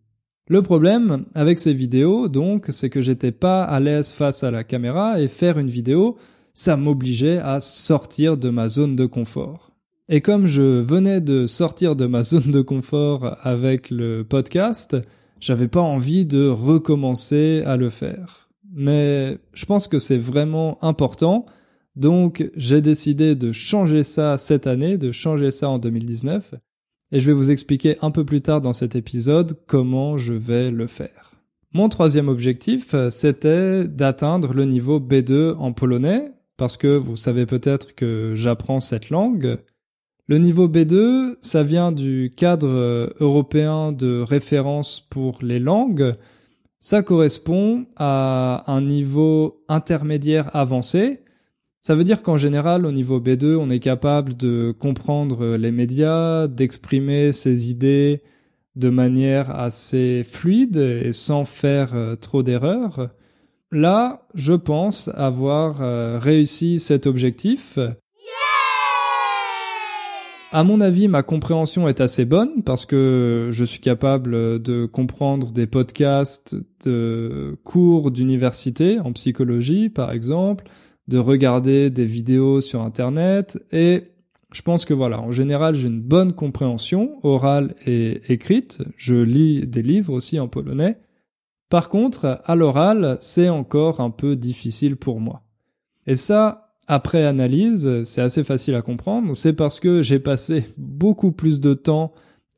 Le 0.49 0.63
problème 0.63 1.27
avec 1.35 1.61
ces 1.61 1.73
vidéos, 1.73 2.29
donc, 2.29 2.67
c'est 2.71 2.91
que 2.91 3.01
j'étais 3.01 3.31
pas 3.31 3.63
à 3.63 3.79
l'aise 3.79 4.11
face 4.11 4.43
à 4.43 4.51
la 4.51 4.65
caméra 4.65 5.21
et 5.21 5.29
faire 5.29 5.61
une 5.61 5.71
vidéo, 5.71 6.19
ça 6.55 6.77
m'obligeait 6.77 7.39
à 7.39 7.61
sortir 7.61 8.37
de 8.37 8.51
ma 8.51 8.67
zone 8.67 8.97
de 8.97 9.07
confort. 9.07 9.71
Et 10.09 10.21
comme 10.21 10.47
je 10.47 10.81
venais 10.81 11.21
de 11.21 11.47
sortir 11.47 11.95
de 11.95 12.07
ma 12.07 12.25
zone 12.25 12.51
de 12.51 12.63
confort 12.63 13.37
avec 13.43 13.91
le 13.91 14.25
podcast, 14.25 14.97
j'avais 15.41 15.69
pas 15.69 15.81
envie 15.81 16.27
de 16.27 16.47
recommencer 16.47 17.63
à 17.67 17.77
le 17.77 17.91
faire. 17.91 18.49
Mais 18.73 19.39
je 19.53 19.67
pense 19.67 19.89
que 19.89 19.99
c'est 19.99 20.19
vraiment 20.19 20.79
important, 20.85 21.47
donc 21.97 22.49
j'ai 22.55 22.81
décidé 22.81 23.35
de 23.35 23.51
changer 23.51 24.05
ça 24.05 24.39
cette 24.39 24.67
année, 24.67 24.97
de 24.97 25.11
changer 25.11 25.51
ça 25.51 25.69
en 25.69 25.79
2019, 25.79 26.55
et 27.13 27.19
je 27.19 27.27
vais 27.27 27.33
vous 27.33 27.51
expliquer 27.51 27.97
un 28.03 28.13
peu 28.13 28.25
plus 28.25 28.41
tard 28.41 28.61
dans 28.61 28.73
cet 28.73 28.95
épisode 28.95 29.59
comment 29.67 30.19
je 30.19 30.35
vais 30.35 30.71
le 30.71 30.87
faire. 30.87 31.33
Mon 31.73 31.89
troisième 31.89 32.29
objectif, 32.29 32.95
c'était 33.11 33.89
d'atteindre 33.89 34.55
le 34.55 34.65
niveau 34.65 35.01
B2 35.01 35.55
en 35.57 35.73
polonais, 35.73 36.31
parce 36.57 36.77
que 36.77 36.97
vous 36.97 37.17
savez 37.17 37.47
peut-être 37.47 37.95
que 37.95 38.35
j'apprends 38.37 38.81
cette 38.81 39.11
langue, 39.11 39.59
le 40.31 40.39
niveau 40.39 40.69
B2, 40.69 41.35
ça 41.41 41.65
vient 41.65 41.91
du 41.91 42.33
cadre 42.37 42.69
euh, 42.69 43.09
européen 43.19 43.91
de 43.91 44.21
référence 44.21 45.01
pour 45.11 45.41
les 45.43 45.59
langues. 45.59 46.15
Ça 46.79 47.03
correspond 47.03 47.87
à 47.97 48.63
un 48.69 48.81
niveau 48.81 49.65
intermédiaire 49.69 50.55
avancé. 50.55 51.25
Ça 51.81 51.97
veut 51.97 52.05
dire 52.05 52.23
qu'en 52.23 52.39
général, 52.39 52.87
au 52.87 52.93
niveau 52.93 53.19
B2, 53.19 53.57
on 53.57 53.71
est 53.71 53.81
capable 53.81 54.37
de 54.37 54.73
comprendre 54.79 55.57
les 55.57 55.73
médias, 55.73 56.47
d'exprimer 56.47 57.33
ses 57.33 57.69
idées 57.69 58.23
de 58.77 58.89
manière 58.89 59.51
assez 59.59 60.23
fluide 60.23 60.77
et 60.77 61.11
sans 61.11 61.45
faire 61.45 61.97
euh, 61.97 62.15
trop 62.15 62.45
d'erreurs. 62.45 63.11
Là, 63.73 64.29
je 64.37 64.53
pense 64.53 65.09
avoir 65.09 65.83
euh, 65.83 66.21
réussi 66.21 66.79
cet 66.79 67.09
objectif 67.09 67.81
à 70.53 70.65
mon 70.65 70.81
avis, 70.81 71.09
ma 71.09 71.23
compréhension 71.23 71.89
est 71.89 72.01
assez 72.01 72.25
bonne 72.25 72.63
parce 72.65 72.87
que 72.87 73.51
je 73.53 73.65
suis 73.65 73.81
capable 73.81 74.61
de 74.61 74.87
comprendre 74.87 75.53
des 75.53 75.67
podcasts 75.67 76.57
de 76.85 77.57
cours 77.65 78.11
d'université 78.11 78.99
en 79.01 79.13
psychologie, 79.13 79.89
par 79.89 80.13
exemple, 80.13 80.65
de 81.09 81.19
regarder 81.19 81.91
des 81.91 82.05
vidéos 82.05 82.61
sur 82.61 82.83
Internet 82.83 83.63
et 83.73 84.05
je 84.53 84.63
pense 84.63 84.85
que 84.85 84.95
voilà, 84.95 85.21
en 85.21 85.31
général, 85.31 85.77
j'ai 85.77 85.87
une 85.87 86.03
bonne 86.03 86.33
compréhension 86.33 87.21
orale 87.23 87.77
et 87.87 88.21
écrite. 88.33 88.83
Je 88.97 89.15
lis 89.15 89.67
des 89.67 89.83
livres 89.83 90.13
aussi 90.13 90.41
en 90.41 90.49
polonais. 90.49 90.99
Par 91.69 91.89
contre, 91.89 92.41
à 92.45 92.57
l'oral, 92.57 93.17
c'est 93.21 93.49
encore 93.49 94.01
un 94.01 94.11
peu 94.11 94.35
difficile 94.35 94.97
pour 94.97 95.21
moi. 95.21 95.43
Et 96.09 96.17
ça, 96.17 96.70
après 96.93 97.25
analyse, 97.25 98.03
c'est 98.03 98.21
assez 98.21 98.43
facile 98.43 98.75
à 98.75 98.83
comprendre, 98.83 99.37
c'est 99.37 99.53
parce 99.53 99.79
que 99.79 100.03
j'ai 100.03 100.19
passé 100.19 100.65
beaucoup 100.77 101.31
plus 101.31 101.61
de 101.61 101.73
temps 101.73 102.13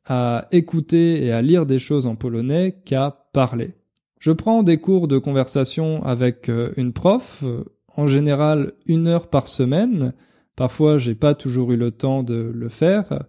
à 0.07 0.47
écouter 0.51 1.23
et 1.23 1.31
à 1.31 1.43
lire 1.43 1.67
des 1.67 1.77
choses 1.77 2.07
en 2.07 2.15
polonais 2.15 2.81
qu'à 2.83 3.27
parler. 3.31 3.75
Je 4.17 4.31
prends 4.31 4.63
des 4.63 4.79
cours 4.79 5.07
de 5.07 5.19
conversation 5.19 6.03
avec 6.03 6.49
euh, 6.49 6.71
une 6.77 6.93
prof, 6.93 7.43
euh, 7.43 7.63
en 7.95 8.07
général 8.07 8.71
une 8.87 9.07
heure 9.07 9.27
par 9.27 9.45
semaine. 9.45 10.13
Parfois, 10.55 10.97
j'ai 10.97 11.13
pas 11.13 11.35
toujours 11.35 11.71
eu 11.71 11.77
le 11.77 11.91
temps 11.91 12.23
de 12.23 12.51
le 12.55 12.69
faire. 12.69 13.25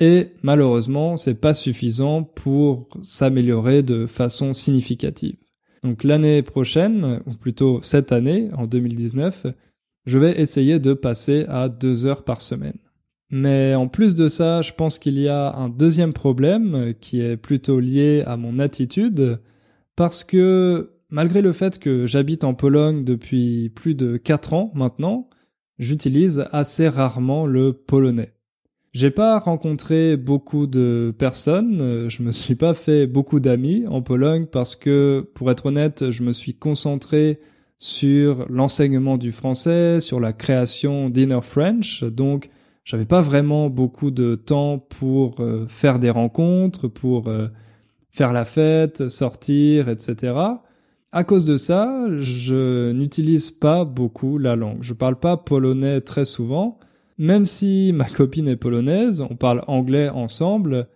Et 0.00 0.30
malheureusement, 0.42 1.16
c'est 1.16 1.40
pas 1.40 1.54
suffisant 1.54 2.24
pour 2.24 2.88
s'améliorer 3.02 3.84
de 3.84 4.04
façon 4.06 4.52
significative. 4.52 5.36
Donc 5.84 6.02
l'année 6.02 6.42
prochaine, 6.42 7.20
ou 7.26 7.34
plutôt 7.34 7.78
cette 7.82 8.10
année, 8.10 8.50
en 8.56 8.66
2019, 8.66 9.46
je 10.06 10.18
vais 10.18 10.40
essayer 10.40 10.78
de 10.78 10.94
passer 10.94 11.44
à 11.48 11.68
deux 11.68 12.06
heures 12.06 12.24
par 12.24 12.40
semaine. 12.40 12.78
Mais 13.30 13.74
en 13.74 13.86
plus 13.86 14.14
de 14.14 14.28
ça, 14.28 14.60
je 14.60 14.72
pense 14.72 14.98
qu'il 14.98 15.18
y 15.18 15.28
a 15.28 15.54
un 15.54 15.68
deuxième 15.68 16.12
problème 16.12 16.94
qui 17.00 17.20
est 17.20 17.36
plutôt 17.36 17.78
lié 17.78 18.22
à 18.26 18.36
mon 18.36 18.58
attitude, 18.58 19.38
parce 19.94 20.24
que 20.24 20.90
malgré 21.10 21.42
le 21.42 21.52
fait 21.52 21.78
que 21.78 22.06
j'habite 22.06 22.42
en 22.42 22.54
Pologne 22.54 23.04
depuis 23.04 23.70
plus 23.70 23.94
de 23.94 24.16
quatre 24.16 24.52
ans 24.52 24.72
maintenant, 24.74 25.28
j'utilise 25.78 26.46
assez 26.50 26.88
rarement 26.88 27.46
le 27.46 27.72
polonais. 27.72 28.34
J'ai 28.92 29.12
pas 29.12 29.38
rencontré 29.38 30.16
beaucoup 30.16 30.66
de 30.66 31.14
personnes, 31.16 32.08
je 32.08 32.22
me 32.24 32.32
suis 32.32 32.56
pas 32.56 32.74
fait 32.74 33.06
beaucoup 33.06 33.38
d'amis 33.38 33.84
en 33.86 34.02
Pologne 34.02 34.46
parce 34.46 34.74
que, 34.74 35.30
pour 35.34 35.48
être 35.52 35.66
honnête, 35.66 36.10
je 36.10 36.24
me 36.24 36.32
suis 36.32 36.54
concentré 36.54 37.38
sur 37.80 38.46
l'enseignement 38.50 39.16
du 39.16 39.32
français, 39.32 40.00
sur 40.00 40.20
la 40.20 40.32
création 40.32 41.08
d'Inner 41.08 41.40
French. 41.42 42.04
Donc, 42.04 42.50
j'avais 42.84 43.06
pas 43.06 43.22
vraiment 43.22 43.70
beaucoup 43.70 44.10
de 44.10 44.34
temps 44.34 44.78
pour 44.78 45.40
euh, 45.40 45.66
faire 45.66 45.98
des 45.98 46.10
rencontres, 46.10 46.88
pour 46.88 47.28
euh, 47.28 47.48
faire 48.10 48.34
la 48.34 48.44
fête, 48.44 49.08
sortir, 49.08 49.88
etc. 49.88 50.34
À 51.10 51.24
cause 51.24 51.46
de 51.46 51.56
ça, 51.56 52.04
je 52.20 52.92
n'utilise 52.92 53.50
pas 53.50 53.84
beaucoup 53.84 54.36
la 54.36 54.56
langue. 54.56 54.82
Je 54.82 54.92
parle 54.92 55.18
pas 55.18 55.38
polonais 55.38 56.02
très 56.02 56.26
souvent, 56.26 56.78
même 57.16 57.46
si 57.46 57.92
ma 57.94 58.04
copine 58.04 58.48
est 58.48 58.56
polonaise, 58.56 59.22
on 59.22 59.36
parle 59.36 59.64
anglais 59.66 60.10
ensemble 60.10 60.86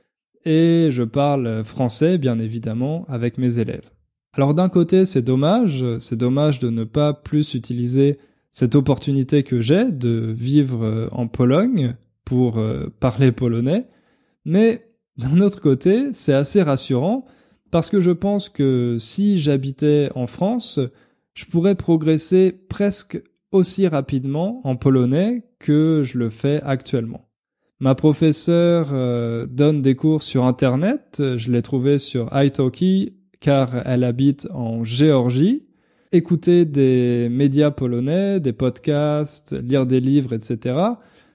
et 0.44 0.88
je 0.90 1.02
parle 1.02 1.64
français, 1.64 2.18
bien 2.18 2.38
évidemment, 2.38 3.06
avec 3.08 3.38
mes 3.38 3.58
élèves. 3.58 3.90
Alors 4.36 4.52
d'un 4.52 4.68
côté, 4.68 5.04
c'est 5.04 5.22
dommage, 5.22 5.84
c'est 6.00 6.16
dommage 6.16 6.58
de 6.58 6.68
ne 6.68 6.82
pas 6.82 7.14
plus 7.14 7.54
utiliser 7.54 8.18
cette 8.50 8.74
opportunité 8.74 9.44
que 9.44 9.60
j'ai 9.60 9.90
de 9.90 10.32
vivre 10.36 10.84
euh, 10.84 11.08
en 11.12 11.28
Pologne 11.28 11.94
pour 12.24 12.58
euh, 12.58 12.86
parler 13.00 13.32
polonais, 13.32 13.86
mais 14.44 14.86
d'un 15.16 15.40
autre 15.40 15.60
côté, 15.60 16.12
c'est 16.12 16.32
assez 16.32 16.62
rassurant 16.62 17.24
parce 17.70 17.90
que 17.90 18.00
je 18.00 18.10
pense 18.10 18.48
que 18.48 18.96
si 18.98 19.38
j'habitais 19.38 20.10
en 20.14 20.26
France, 20.26 20.80
je 21.34 21.44
pourrais 21.46 21.74
progresser 21.74 22.52
presque 22.68 23.22
aussi 23.52 23.86
rapidement 23.86 24.60
en 24.64 24.74
polonais 24.74 25.44
que 25.58 26.02
je 26.04 26.18
le 26.18 26.28
fais 26.28 26.60
actuellement. 26.62 27.28
Ma 27.80 27.94
professeure 27.94 28.90
euh, 28.92 29.46
donne 29.46 29.82
des 29.82 29.94
cours 29.94 30.22
sur 30.22 30.44
Internet, 30.44 31.22
je 31.36 31.52
l'ai 31.52 31.62
trouvé 31.62 31.98
sur 31.98 32.30
italki 32.32 33.14
car 33.44 33.86
elle 33.86 34.04
habite 34.04 34.48
en 34.54 34.84
Géorgie. 34.84 35.66
Écouter 36.12 36.64
des 36.64 37.28
médias 37.30 37.70
polonais, 37.70 38.40
des 38.40 38.54
podcasts, 38.54 39.54
lire 39.60 39.84
des 39.84 40.00
livres, 40.00 40.32
etc., 40.32 40.76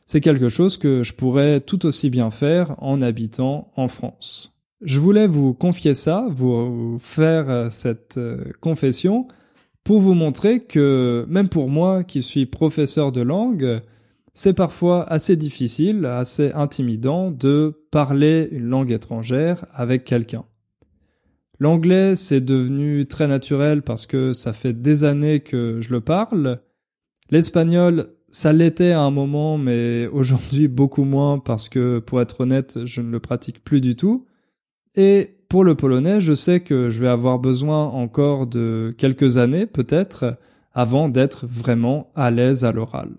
c'est 0.08 0.20
quelque 0.20 0.50
chose 0.50 0.78
que 0.78 1.04
je 1.04 1.14
pourrais 1.14 1.60
tout 1.60 1.86
aussi 1.86 2.10
bien 2.10 2.32
faire 2.32 2.74
en 2.80 3.04
habitant 3.04 3.72
en 3.76 3.88
France. 3.88 4.56
Je 4.82 5.00
voulais 5.00 5.28
vous 5.28 5.54
confier 5.54 5.94
ça, 5.94 6.28
vous 6.32 6.98
faire 7.00 7.72
cette 7.72 8.18
euh, 8.18 8.44
confession, 8.60 9.28
pour 9.84 10.00
vous 10.00 10.16
montrer 10.16 10.62
que 10.62 11.28
même 11.30 11.48
pour 11.48 11.70
moi 11.70 12.04
qui 12.04 12.24
suis 12.24 12.48
professeur 12.48 13.12
de 13.12 13.22
langue, 13.22 13.82
c'est 14.34 14.54
parfois 14.54 15.04
assez 15.12 15.36
difficile, 15.36 16.06
assez 16.08 16.52
intimidant 16.54 17.30
de 17.30 17.86
parler 17.92 18.50
une 18.52 18.66
langue 18.66 18.92
étrangère 18.92 19.66
avec 19.74 20.06
quelqu'un. 20.06 20.46
L'anglais, 21.60 22.16
c'est 22.16 22.40
devenu 22.40 23.06
très 23.06 23.28
naturel 23.28 23.82
parce 23.82 24.06
que 24.06 24.32
ça 24.32 24.54
fait 24.54 24.74
des 24.74 25.04
années 25.04 25.42
que 25.42 25.82
je 25.82 25.92
le 25.92 26.00
parle. 26.00 26.58
L'espagnol, 27.30 28.08
ça 28.30 28.54
l'était 28.54 28.92
à 28.92 29.02
un 29.02 29.12
moment, 29.12 29.58
mais 29.58 30.08
aujourd'hui 30.14 30.68
beaucoup 30.68 31.04
moins 31.04 31.38
parce 31.38 31.68
que, 31.68 32.00
pour 32.00 32.22
être 32.22 32.42
honnête, 32.42 32.80
je 32.86 33.02
ne 33.02 33.12
le 33.12 33.20
pratique 33.20 33.64
plus 33.64 33.82
du 33.82 33.96
tout. 33.96 34.26
Et 34.96 35.36
pour 35.50 35.64
le 35.64 35.76
polonais, 35.76 36.22
je 36.22 36.34
sais 36.34 36.62
que 36.62 36.90
je 36.90 37.00
vais 37.00 37.08
avoir 37.08 37.40
besoin 37.40 37.86
encore 37.88 38.48
de 38.48 38.96
quelques 38.98 39.38
années, 39.38 39.66
peut-être, 39.66 40.38
avant 40.74 41.10
d'être 41.10 41.46
vraiment 41.46 42.12
à 42.16 42.32
l'aise 42.32 42.64
à 42.64 42.72
l'oral. 42.72 43.10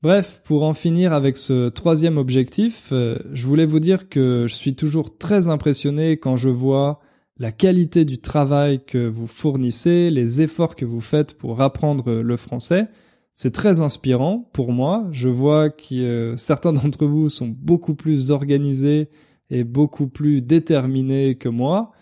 Bref, 0.00 0.40
pour 0.44 0.62
en 0.62 0.74
finir 0.74 1.12
avec 1.12 1.36
ce 1.36 1.68
troisième 1.68 2.18
objectif, 2.18 2.90
euh, 2.92 3.18
je 3.32 3.46
voulais 3.46 3.66
vous 3.66 3.80
dire 3.80 4.08
que 4.08 4.46
je 4.48 4.54
suis 4.54 4.76
toujours 4.76 5.18
très 5.18 5.48
impressionné 5.48 6.16
quand 6.18 6.36
je 6.36 6.48
vois 6.48 7.00
la 7.38 7.52
qualité 7.52 8.04
du 8.04 8.18
travail 8.18 8.80
que 8.84 9.06
vous 9.06 9.26
fournissez, 9.26 10.10
les 10.10 10.42
efforts 10.42 10.76
que 10.76 10.84
vous 10.84 11.00
faites 11.00 11.34
pour 11.34 11.60
apprendre 11.60 12.12
le 12.14 12.36
français. 12.36 12.88
C'est 13.34 13.52
très 13.52 13.80
inspirant 13.80 14.50
pour 14.52 14.72
moi. 14.72 15.06
Je 15.12 15.28
vois 15.28 15.70
que 15.70 15.94
euh, 15.94 16.36
certains 16.36 16.72
d'entre 16.72 17.06
vous 17.06 17.28
sont 17.28 17.48
beaucoup 17.48 17.94
plus 17.94 18.32
organisés 18.32 19.08
et 19.50 19.62
beaucoup 19.62 20.08
plus 20.08 20.42
déterminés 20.42 21.36
que 21.36 21.48
moi. 21.48 21.92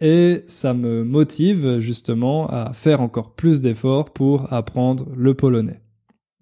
Et 0.00 0.42
ça 0.46 0.74
me 0.74 1.04
motive 1.04 1.78
justement 1.78 2.48
à 2.48 2.72
faire 2.72 3.02
encore 3.02 3.34
plus 3.34 3.60
d'efforts 3.60 4.12
pour 4.12 4.52
apprendre 4.52 5.06
le 5.14 5.34
polonais. 5.34 5.80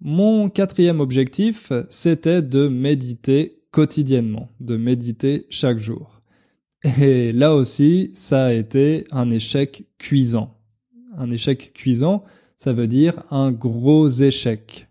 Mon 0.01 0.49
quatrième 0.49 1.01
objectif, 1.01 1.73
c'était 1.89 2.41
de 2.41 2.69
méditer 2.69 3.61
quotidiennement, 3.71 4.47
de 4.61 4.77
méditer 4.77 5.45
chaque 5.49 5.77
jour. 5.77 6.18
Et 6.83 7.33
là 7.33 7.55
aussi, 7.55 8.09
ça 8.13 8.45
a 8.45 8.53
été 8.53 9.05
un 9.11 9.29
échec 9.29 9.85
cuisant. 9.97 10.55
Un 11.17 11.29
échec 11.29 11.73
cuisant, 11.73 12.23
ça 12.57 12.71
veut 12.71 12.87
dire 12.87 13.23
un 13.31 13.51
gros 13.51 14.07
échec. 14.07 14.87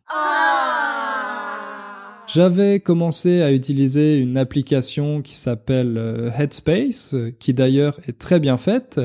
J'avais 2.26 2.80
commencé 2.80 3.40
à 3.40 3.52
utiliser 3.52 4.18
une 4.18 4.37
application 4.37 5.23
qui 5.23 5.35
s'appelle 5.35 5.95
euh, 5.97 6.30
Headspace, 6.38 7.16
qui 7.38 7.54
d'ailleurs 7.54 7.99
est 8.07 8.18
très 8.18 8.38
bien 8.38 8.59
faite. 8.59 9.00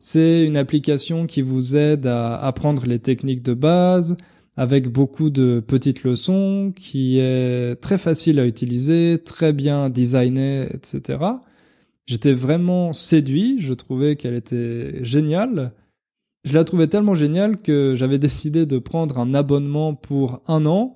C'est 0.00 0.44
une 0.44 0.56
application 0.56 1.26
qui 1.26 1.40
vous 1.40 1.76
aide 1.76 2.06
à 2.06 2.36
apprendre 2.36 2.84
les 2.86 2.98
techniques 2.98 3.42
de 3.42 3.54
base, 3.54 4.16
avec 4.56 4.88
beaucoup 4.88 5.30
de 5.30 5.62
petites 5.64 6.02
leçons, 6.02 6.72
qui 6.74 7.20
est 7.20 7.76
très 7.76 7.98
facile 7.98 8.40
à 8.40 8.46
utiliser, 8.46 9.18
très 9.24 9.52
bien 9.52 9.88
designée, 9.88 10.66
etc. 10.74 11.18
J'étais 12.08 12.32
vraiment 12.32 12.94
séduit, 12.94 13.58
je 13.58 13.74
trouvais 13.74 14.16
qu'elle 14.16 14.32
était 14.32 15.04
géniale. 15.04 15.74
Je 16.42 16.54
la 16.54 16.64
trouvais 16.64 16.86
tellement 16.86 17.14
géniale 17.14 17.60
que 17.60 17.96
j'avais 17.96 18.18
décidé 18.18 18.64
de 18.64 18.78
prendre 18.78 19.18
un 19.18 19.34
abonnement 19.34 19.94
pour 19.94 20.40
un 20.48 20.64
an, 20.64 20.94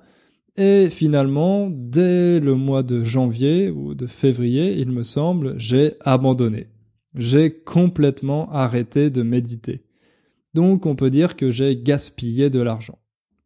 et 0.57 0.89
finalement, 0.89 1.69
dès 1.71 2.41
le 2.41 2.55
mois 2.55 2.83
de 2.83 3.05
janvier 3.05 3.69
ou 3.71 3.95
de 3.95 4.07
février, 4.07 4.79
il 4.79 4.91
me 4.91 5.03
semble, 5.03 5.55
j'ai 5.59 5.97
abandonné. 6.01 6.69
J'ai 7.15 7.51
complètement 7.51 8.51
arrêté 8.51 9.11
de 9.11 9.21
méditer. 9.23 9.85
Donc 10.55 10.87
on 10.87 10.97
peut 10.97 11.11
dire 11.11 11.37
que 11.37 11.51
j'ai 11.51 11.77
gaspillé 11.77 12.49
de 12.49 12.61
l'argent. 12.61 12.99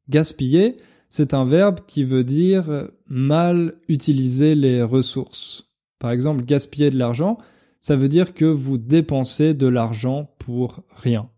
Gaspiller, 0.09 0.77
c'est 1.09 1.35
un 1.35 1.45
verbe 1.45 1.81
qui 1.89 2.05
veut 2.05 2.23
dire 2.23 2.91
mal 3.09 3.75
utiliser 3.89 4.55
les 4.55 4.85
ressources. 4.85 5.73
Par 5.99 6.13
exemple, 6.13 6.45
gaspiller 6.45 6.91
de 6.91 6.99
l'argent, 6.99 7.39
ça 7.81 7.97
veut 7.97 8.09
dire 8.09 8.35
que 8.35 8.45
vous 8.45 8.79
dépensez 8.79 9.55
de 9.55 9.67
l'argent 9.67 10.35
pour 10.39 10.83
rien. 10.91 11.29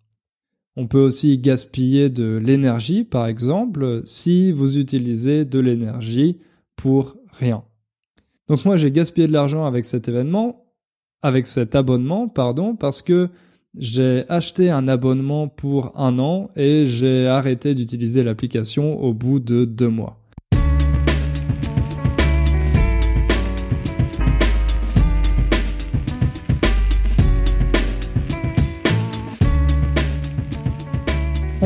On 0.77 0.87
peut 0.87 1.01
aussi 1.01 1.39
gaspiller 1.39 2.09
de 2.09 2.37
l'énergie, 2.37 3.05
par 3.05 3.27
exemple, 3.27 4.03
si 4.05 4.53
vous 4.53 4.79
utilisez 4.79 5.45
de 5.45 5.59
l'énergie 5.59 6.39
pour 6.77 7.17
rien. 7.33 7.65
Donc 8.47 8.65
moi, 8.65 8.77
j'ai 8.77 8.93
gaspillé 8.93 9.27
de 9.27 9.33
l'argent 9.33 9.67
avec 9.67 9.85
cet 9.85 10.09
événement, 10.09 10.65
avec 11.21 11.47
cet 11.47 11.75
abonnement, 11.75 12.29
pardon, 12.29 12.77
parce 12.77 13.03
que 13.03 13.29
j'ai 13.75 14.25
acheté 14.29 14.71
un 14.71 14.89
abonnement 14.89 15.49
pour 15.49 15.99
un 15.99 16.19
an 16.19 16.51
et 16.57 16.87
j'ai 16.87 17.27
arrêté 17.27 17.75
d'utiliser 17.75 18.23
l'application 18.23 19.03
au 19.03 19.13
bout 19.13 19.41
de 19.41 19.65
deux 19.65 19.89
mois. 19.89 20.21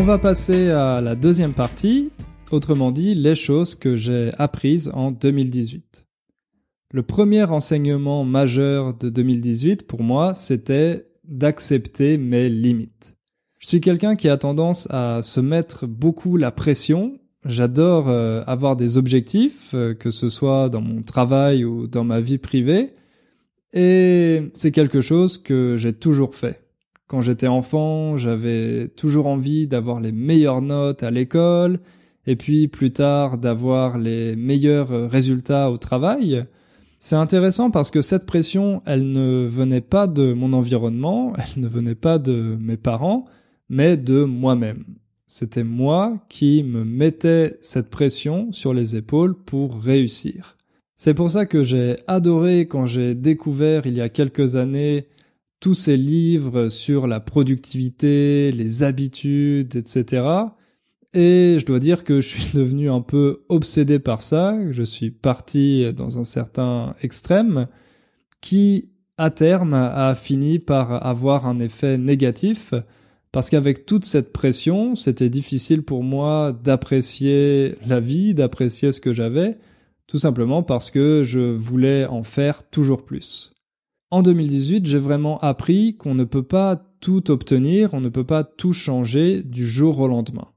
On 0.02 0.04
va 0.04 0.18
passer 0.18 0.68
à 0.70 1.00
la 1.00 1.14
deuxième 1.14 1.54
partie, 1.54 2.10
autrement 2.50 2.90
dit 2.90 3.14
les 3.14 3.36
choses 3.36 3.76
que 3.76 3.96
j'ai 3.96 4.32
apprises 4.36 4.90
en 4.94 5.12
2018. 5.12 6.06
Le 6.92 7.04
premier 7.04 7.44
enseignement 7.44 8.24
majeur 8.24 8.94
de 8.94 9.10
2018 9.10 9.86
pour 9.86 10.02
moi, 10.02 10.34
c'était 10.34 11.06
d'accepter 11.22 12.18
mes 12.18 12.48
limites. 12.48 13.16
Je 13.60 13.68
suis 13.68 13.80
quelqu'un 13.80 14.16
qui 14.16 14.28
a 14.28 14.36
tendance 14.36 14.88
à 14.90 15.22
se 15.22 15.38
mettre 15.38 15.86
beaucoup 15.86 16.36
la 16.36 16.50
pression. 16.50 17.20
J'adore 17.44 18.08
euh, 18.08 18.42
avoir 18.48 18.74
des 18.74 18.98
objectifs, 18.98 19.70
euh, 19.72 19.94
que 19.94 20.10
ce 20.10 20.28
soit 20.28 20.68
dans 20.68 20.80
mon 20.80 21.02
travail 21.02 21.64
ou 21.64 21.86
dans 21.86 22.02
ma 22.02 22.18
vie 22.18 22.38
privée. 22.38 22.94
Et 23.72 24.50
c'est 24.52 24.72
quelque 24.72 25.00
chose 25.00 25.38
que 25.38 25.76
j'ai 25.76 25.92
toujours 25.92 26.34
fait. 26.34 26.61
Quand 27.12 27.20
j'étais 27.20 27.46
enfant, 27.46 28.16
j'avais 28.16 28.88
toujours 28.88 29.26
envie 29.26 29.66
d'avoir 29.66 30.00
les 30.00 30.12
meilleures 30.12 30.62
notes 30.62 31.02
à 31.02 31.10
l'école, 31.10 31.78
et 32.26 32.36
puis 32.36 32.68
plus 32.68 32.90
tard 32.90 33.36
d'avoir 33.36 33.98
les 33.98 34.34
meilleurs 34.34 35.10
résultats 35.10 35.70
au 35.70 35.76
travail. 35.76 36.46
C'est 36.98 37.16
intéressant 37.16 37.70
parce 37.70 37.90
que 37.90 38.00
cette 38.00 38.24
pression, 38.24 38.80
elle 38.86 39.12
ne 39.12 39.46
venait 39.46 39.82
pas 39.82 40.06
de 40.06 40.32
mon 40.32 40.54
environnement, 40.54 41.34
elle 41.54 41.64
ne 41.64 41.68
venait 41.68 41.94
pas 41.94 42.18
de 42.18 42.56
mes 42.58 42.78
parents, 42.78 43.26
mais 43.68 43.98
de 43.98 44.24
moi-même. 44.24 44.86
C'était 45.26 45.64
moi 45.64 46.14
qui 46.30 46.62
me 46.62 46.82
mettais 46.82 47.58
cette 47.60 47.90
pression 47.90 48.52
sur 48.52 48.72
les 48.72 48.96
épaules 48.96 49.34
pour 49.34 49.82
réussir. 49.82 50.56
C'est 50.96 51.12
pour 51.12 51.28
ça 51.28 51.44
que 51.44 51.62
j'ai 51.62 51.96
adoré 52.06 52.60
quand 52.60 52.86
j'ai 52.86 53.14
découvert 53.14 53.86
il 53.86 53.98
y 53.98 54.00
a 54.00 54.08
quelques 54.08 54.56
années 54.56 55.08
tous 55.62 55.74
ces 55.74 55.96
livres 55.96 56.68
sur 56.68 57.06
la 57.06 57.20
productivité, 57.20 58.50
les 58.50 58.82
habitudes, 58.82 59.76
etc. 59.76 60.26
Et 61.14 61.56
je 61.60 61.64
dois 61.64 61.78
dire 61.78 62.02
que 62.02 62.20
je 62.20 62.28
suis 62.28 62.52
devenu 62.54 62.90
un 62.90 63.00
peu 63.00 63.44
obsédé 63.48 64.00
par 64.00 64.22
ça. 64.22 64.58
Je 64.72 64.82
suis 64.82 65.12
parti 65.12 65.92
dans 65.92 66.18
un 66.18 66.24
certain 66.24 66.96
extrême 67.00 67.68
qui, 68.40 68.90
à 69.16 69.30
terme, 69.30 69.74
a 69.74 70.16
fini 70.16 70.58
par 70.58 71.06
avoir 71.06 71.46
un 71.46 71.60
effet 71.60 71.96
négatif 71.96 72.74
parce 73.30 73.48
qu'avec 73.48 73.86
toute 73.86 74.04
cette 74.04 74.32
pression, 74.32 74.96
c'était 74.96 75.30
difficile 75.30 75.84
pour 75.84 76.02
moi 76.02 76.52
d'apprécier 76.52 77.76
la 77.86 78.00
vie, 78.00 78.34
d'apprécier 78.34 78.90
ce 78.90 79.00
que 79.00 79.12
j'avais, 79.12 79.52
tout 80.08 80.18
simplement 80.18 80.64
parce 80.64 80.90
que 80.90 81.22
je 81.22 81.38
voulais 81.38 82.04
en 82.04 82.24
faire 82.24 82.68
toujours 82.68 83.04
plus. 83.04 83.52
En 84.12 84.22
2018, 84.22 84.84
j'ai 84.84 84.98
vraiment 84.98 85.38
appris 85.38 85.96
qu'on 85.96 86.14
ne 86.14 86.24
peut 86.24 86.42
pas 86.42 86.76
tout 87.00 87.30
obtenir, 87.30 87.94
on 87.94 88.02
ne 88.02 88.10
peut 88.10 88.26
pas 88.26 88.44
tout 88.44 88.74
changer 88.74 89.42
du 89.42 89.66
jour 89.66 90.00
au 90.00 90.06
lendemain. 90.06 90.48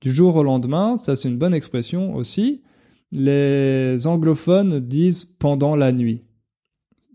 Du 0.00 0.14
jour 0.14 0.36
au 0.36 0.44
lendemain, 0.44 0.96
ça 0.96 1.16
c'est 1.16 1.28
une 1.28 1.38
bonne 1.38 1.54
expression 1.54 2.14
aussi. 2.14 2.62
Les 3.10 4.06
anglophones 4.06 4.78
disent 4.78 5.24
pendant 5.24 5.74
la 5.74 5.90
nuit. 5.90 6.22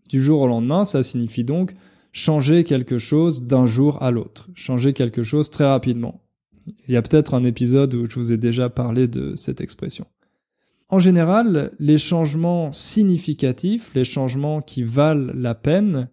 Du 0.09 0.21
jour 0.21 0.41
au 0.41 0.47
lendemain, 0.47 0.83
ça 0.83 1.01
signifie 1.01 1.45
donc 1.45 1.71
changer 2.11 2.65
quelque 2.65 2.97
chose 2.97 3.43
d'un 3.43 3.67
jour 3.67 4.03
à 4.03 4.11
l'autre, 4.11 4.49
changer 4.53 4.91
quelque 4.91 5.23
chose 5.23 5.49
très 5.49 5.65
rapidement. 5.65 6.25
Il 6.89 6.93
y 6.93 6.97
a 6.97 7.01
peut-être 7.01 7.33
un 7.33 7.45
épisode 7.45 7.93
où 7.93 8.05
je 8.05 8.19
vous 8.19 8.33
ai 8.33 8.37
déjà 8.37 8.69
parlé 8.69 9.07
de 9.07 9.37
cette 9.37 9.61
expression. 9.61 10.07
En 10.89 10.99
général, 10.99 11.71
les 11.79 11.97
changements 11.97 12.71
significatifs, 12.71 13.91
les 13.93 14.05
changements 14.05 14.61
qui 14.61 14.83
valent 14.83 15.33
la 15.33 15.53
peine, 15.53 16.09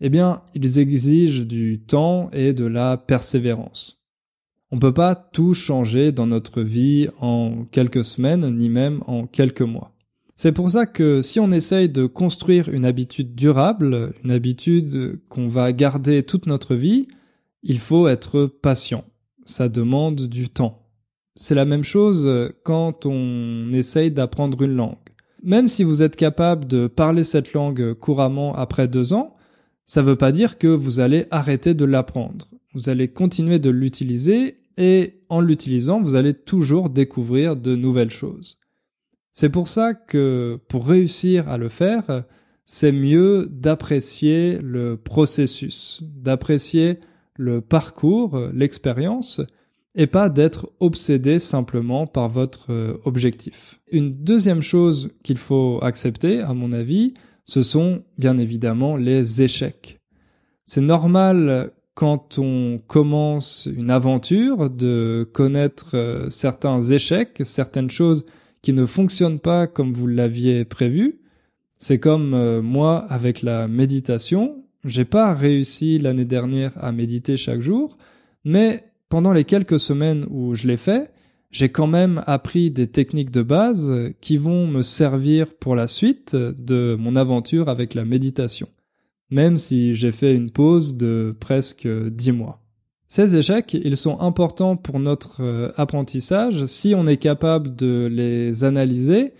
eh 0.00 0.08
bien, 0.08 0.42
ils 0.54 0.78
exigent 0.78 1.44
du 1.44 1.80
temps 1.80 2.30
et 2.32 2.52
de 2.52 2.66
la 2.66 2.96
persévérance. 2.96 4.02
On 4.72 4.78
peut 4.78 4.94
pas 4.94 5.14
tout 5.14 5.54
changer 5.54 6.10
dans 6.10 6.26
notre 6.26 6.62
vie 6.62 7.08
en 7.20 7.64
quelques 7.70 8.04
semaines, 8.04 8.50
ni 8.56 8.68
même 8.68 9.02
en 9.06 9.26
quelques 9.26 9.62
mois. 9.62 9.92
C'est 10.34 10.52
pour 10.52 10.68
ça 10.68 10.86
que 10.86 11.22
si 11.22 11.38
on 11.40 11.52
essaye 11.52 11.88
de 11.88 12.04
construire 12.06 12.68
une 12.68 12.84
habitude 12.84 13.34
durable, 13.34 14.12
une 14.22 14.32
habitude 14.32 15.20
qu'on 15.30 15.48
va 15.48 15.72
garder 15.72 16.24
toute 16.24 16.46
notre 16.46 16.74
vie, 16.74 17.06
il 17.62 17.78
faut 17.78 18.08
être 18.08 18.46
patient. 18.46 19.04
Ça 19.44 19.68
demande 19.68 20.26
du 20.26 20.48
temps. 20.48 20.85
C'est 21.36 21.54
la 21.54 21.64
même 21.64 21.84
chose 21.84 22.52
quand 22.64 23.06
on 23.06 23.72
essaye 23.72 24.10
d'apprendre 24.10 24.60
une 24.62 24.74
langue. 24.74 24.96
Même 25.44 25.68
si 25.68 25.84
vous 25.84 26.02
êtes 26.02 26.16
capable 26.16 26.66
de 26.66 26.88
parler 26.88 27.22
cette 27.22 27.52
langue 27.52 27.94
couramment 27.94 28.56
après 28.56 28.88
deux 28.88 29.12
ans, 29.12 29.36
ça 29.84 30.02
ne 30.02 30.06
veut 30.06 30.16
pas 30.16 30.32
dire 30.32 30.58
que 30.58 30.66
vous 30.66 30.98
allez 30.98 31.26
arrêter 31.30 31.74
de 31.74 31.84
l'apprendre 31.84 32.48
vous 32.76 32.90
allez 32.90 33.08
continuer 33.08 33.58
de 33.58 33.70
l'utiliser 33.70 34.58
et 34.76 35.14
en 35.30 35.40
l'utilisant, 35.40 36.02
vous 36.02 36.14
allez 36.14 36.34
toujours 36.34 36.90
découvrir 36.90 37.56
de 37.56 37.74
nouvelles 37.74 38.10
choses. 38.10 38.58
C'est 39.32 39.48
pour 39.48 39.66
ça 39.66 39.94
que 39.94 40.60
pour 40.68 40.86
réussir 40.86 41.48
à 41.48 41.56
le 41.56 41.70
faire, 41.70 42.24
c'est 42.66 42.92
mieux 42.92 43.48
d'apprécier 43.50 44.58
le 44.62 44.98
processus, 44.98 46.02
d'apprécier 46.02 47.00
le 47.34 47.62
parcours, 47.62 48.38
l'expérience, 48.52 49.40
et 49.96 50.06
pas 50.06 50.28
d'être 50.28 50.70
obsédé 50.78 51.38
simplement 51.38 52.06
par 52.06 52.28
votre 52.28 53.00
objectif. 53.04 53.80
Une 53.90 54.12
deuxième 54.12 54.62
chose 54.62 55.10
qu'il 55.22 55.38
faut 55.38 55.78
accepter, 55.82 56.40
à 56.40 56.52
mon 56.54 56.72
avis, 56.72 57.14
ce 57.44 57.62
sont 57.62 58.02
bien 58.18 58.36
évidemment 58.36 58.96
les 58.96 59.42
échecs. 59.42 60.00
C'est 60.66 60.82
normal 60.82 61.72
quand 61.96 62.38
on 62.38 62.78
commence 62.86 63.66
une 63.74 63.90
aventure, 63.90 64.68
de 64.68 65.26
connaître 65.32 65.96
euh, 65.96 66.28
certains 66.28 66.82
échecs, 66.82 67.40
certaines 67.44 67.90
choses 67.90 68.26
qui 68.60 68.74
ne 68.74 68.84
fonctionnent 68.84 69.40
pas 69.40 69.66
comme 69.66 69.94
vous 69.94 70.06
l'aviez 70.06 70.66
prévu. 70.66 71.20
C'est 71.78 71.98
comme 71.98 72.34
euh, 72.34 72.60
moi 72.60 73.06
avec 73.08 73.40
la 73.40 73.66
méditation. 73.66 74.62
J'ai 74.84 75.06
pas 75.06 75.32
réussi 75.32 75.98
l'année 75.98 76.26
dernière 76.26 76.72
à 76.84 76.92
méditer 76.92 77.38
chaque 77.38 77.60
jour, 77.60 77.96
mais 78.44 78.84
pendant 79.08 79.32
les 79.32 79.44
quelques 79.44 79.80
semaines 79.80 80.26
où 80.30 80.54
je 80.54 80.66
l'ai 80.66 80.76
fait, 80.76 81.12
j'ai 81.50 81.68
quand 81.68 81.86
même 81.86 82.22
appris 82.26 82.70
des 82.70 82.88
techniques 82.88 83.30
de 83.30 83.42
base 83.42 84.12
qui 84.20 84.36
vont 84.36 84.66
me 84.66 84.82
servir 84.82 85.54
pour 85.54 85.74
la 85.76 85.88
suite 85.88 86.34
de 86.34 86.96
mon 86.98 87.16
aventure 87.16 87.68
avec 87.68 87.94
la 87.94 88.04
méditation. 88.04 88.68
même 89.30 89.56
si 89.56 89.94
j'ai 89.94 90.12
fait 90.12 90.34
une 90.34 90.50
pause 90.50 90.96
de 90.96 91.34
presque 91.40 91.88
dix 91.88 92.32
mois. 92.32 92.62
Ces 93.08 93.36
échecs, 93.36 93.74
ils 93.74 93.96
sont 93.96 94.20
importants 94.20 94.76
pour 94.76 94.98
notre 94.98 95.42
euh, 95.42 95.72
apprentissage 95.76 96.66
si 96.66 96.94
on 96.94 97.06
est 97.06 97.16
capable 97.16 97.74
de 97.76 98.08
les 98.10 98.64
analyser 98.64 99.32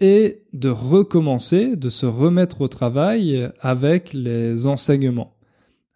et 0.00 0.42
de 0.52 0.68
recommencer, 0.70 1.76
de 1.76 1.90
se 1.90 2.06
remettre 2.06 2.62
au 2.62 2.68
travail 2.68 3.50
avec 3.60 4.12
les 4.14 4.66
enseignements, 4.66 5.36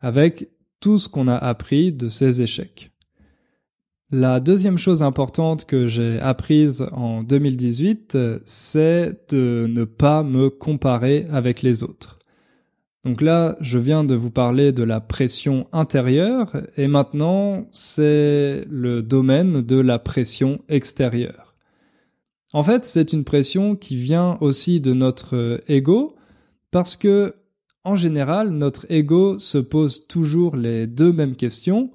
avec 0.00 0.50
tout 0.80 0.98
ce 0.98 1.08
qu'on 1.08 1.26
a 1.26 1.36
appris 1.36 1.90
de 1.90 2.08
ces 2.08 2.42
échecs. 2.42 2.90
La 4.12 4.38
deuxième 4.38 4.78
chose 4.78 5.02
importante 5.02 5.64
que 5.64 5.88
j'ai 5.88 6.20
apprise 6.20 6.86
en 6.92 7.24
2018, 7.24 8.16
c'est 8.44 9.32
de 9.34 9.66
ne 9.68 9.82
pas 9.82 10.22
me 10.22 10.48
comparer 10.48 11.26
avec 11.32 11.60
les 11.60 11.82
autres. 11.82 12.16
Donc 13.02 13.20
là, 13.20 13.56
je 13.60 13.80
viens 13.80 14.04
de 14.04 14.14
vous 14.14 14.30
parler 14.30 14.70
de 14.70 14.84
la 14.84 15.00
pression 15.00 15.66
intérieure 15.72 16.56
et 16.76 16.86
maintenant, 16.86 17.66
c'est 17.72 18.64
le 18.70 19.02
domaine 19.02 19.60
de 19.60 19.74
la 19.74 19.98
pression 19.98 20.60
extérieure. 20.68 21.56
En 22.52 22.62
fait, 22.62 22.84
c'est 22.84 23.12
une 23.12 23.24
pression 23.24 23.74
qui 23.74 23.96
vient 23.96 24.38
aussi 24.40 24.80
de 24.80 24.92
notre 24.92 25.64
ego 25.66 26.14
parce 26.70 26.94
que, 26.94 27.34
en 27.82 27.96
général, 27.96 28.50
notre 28.50 28.86
ego 28.88 29.40
se 29.40 29.58
pose 29.58 30.06
toujours 30.06 30.54
les 30.54 30.86
deux 30.86 31.12
mêmes 31.12 31.34
questions. 31.34 31.90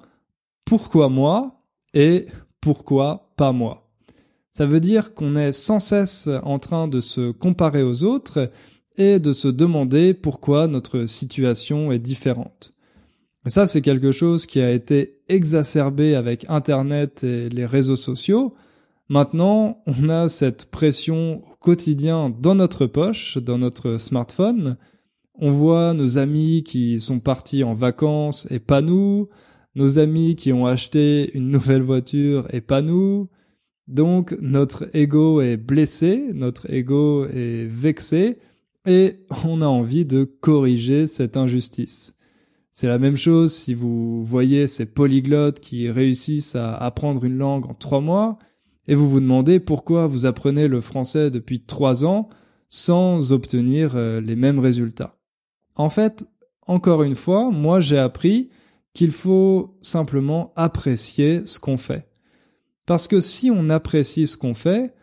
Pourquoi 0.66 1.08
moi? 1.08 1.61
Et 1.94 2.26
pourquoi 2.60 3.32
pas 3.38 3.52
moi? 3.52 3.90
Ça 4.52 4.66
veut 4.66 4.80
dire 4.80 5.14
qu'on 5.14 5.36
est 5.36 5.54
sans 5.54 5.80
cesse 5.80 6.30
en 6.44 6.60
train 6.60 6.88
de 6.88 7.00
se 7.00 7.32
comparer 7.32 7.84
aux 7.84 8.04
autres 8.04 8.52
et 8.98 9.20
de 9.20 9.34
se 9.34 9.48
demander 9.48 10.14
pourquoi 10.14 10.68
notre 10.68 11.06
situation 11.06 11.92
est 11.92 12.00
différente. 12.00 12.74
Ça, 13.48 13.66
c'est 13.66 13.82
quelque 13.82 14.12
chose 14.12 14.46
qui 14.46 14.62
a 14.62 14.72
été 14.72 15.22
exacerbé 15.28 16.16
avec 16.16 16.46
Internet 16.50 17.24
et 17.24 17.50
les 17.50 17.66
réseaux 17.66 17.96
sociaux. 17.96 18.54
Maintenant, 19.10 19.82
on 19.88 20.10
a 20.10 20.30
cette 20.30 20.70
pression 20.70 21.44
au 21.52 21.56
quotidien 21.60 22.30
dans 22.30 22.56
notre 22.56 22.86
poche, 22.86 23.38
dans 23.38 23.58
notre 23.58 23.98
smartphone. 23.98 24.78
On 25.36 25.50
voit 25.50 25.94
nos 25.94 26.18
amis 26.18 26.64
qui 26.64 27.00
sont 27.02 27.20
partis 27.20 27.64
en 27.64 27.74
vacances 27.74 28.48
et 28.52 28.60
pas 28.60 28.82
nous, 28.82 29.28
nos 29.76 30.00
amis 30.00 30.36
qui 30.36 30.54
ont 30.54 30.66
acheté 30.66 31.32
une 31.34 31.50
nouvelle 31.50 31.82
voiture 31.82 32.48
et 32.54 32.62
pas 32.62 32.82
nous. 32.82 33.30
Donc 33.88 34.36
notre 34.40 34.90
ego 34.96 35.42
est 35.42 35.58
blessé, 35.58 36.30
notre 36.34 36.72
ego 36.74 37.26
est 37.26 37.66
vexé, 37.66 38.38
et 38.86 39.18
on 39.46 39.62
a 39.62 39.66
envie 39.66 40.06
de 40.06 40.24
corriger 40.24 41.08
cette 41.08 41.38
injustice. 41.38 42.18
C'est 42.72 42.88
la 42.88 43.00
même 43.00 43.18
chose 43.18 43.54
si 43.54 43.74
vous 43.74 44.24
voyez 44.24 44.68
ces 44.68 44.86
polyglottes 44.86 45.60
qui 45.60 45.90
réussissent 45.90 46.56
à 46.56 46.74
apprendre 46.74 47.26
une 47.26 47.38
langue 47.38 47.66
en 47.66 47.74
trois 47.74 48.00
mois, 48.00 48.40
et 48.88 48.96
vous 48.96 49.10
vous 49.10 49.20
demandez 49.20 49.60
pourquoi 49.60 50.08
vous 50.08 50.26
apprenez 50.26 50.68
le 50.68 50.82
français 50.82 51.30
depuis 51.30 51.62
trois 51.62 52.06
ans 52.06 52.30
sans 52.70 53.34
obtenir 53.34 53.96
euh, 53.96 54.22
les 54.22 54.38
mêmes 54.38 54.60
résultats. 54.60 55.18
En 55.76 55.90
fait, 55.90 56.26
encore 56.66 57.04
une 57.04 57.16
fois, 57.16 57.52
moi 57.52 57.82
j'ai 57.82 57.98
appris 57.98 58.50
qu'il 58.94 59.12
faut 59.12 59.78
simplement 59.82 60.54
apprécier 60.56 61.42
ce 61.46 61.60
qu'on 61.60 61.78
fait. 61.78 62.08
Parce 62.86 63.08
que 63.08 63.22
si 63.22 63.52
on 63.52 63.70
apprécie 63.70 64.28
ce 64.28 64.38
qu'on 64.38 64.54
fait, 64.54 64.94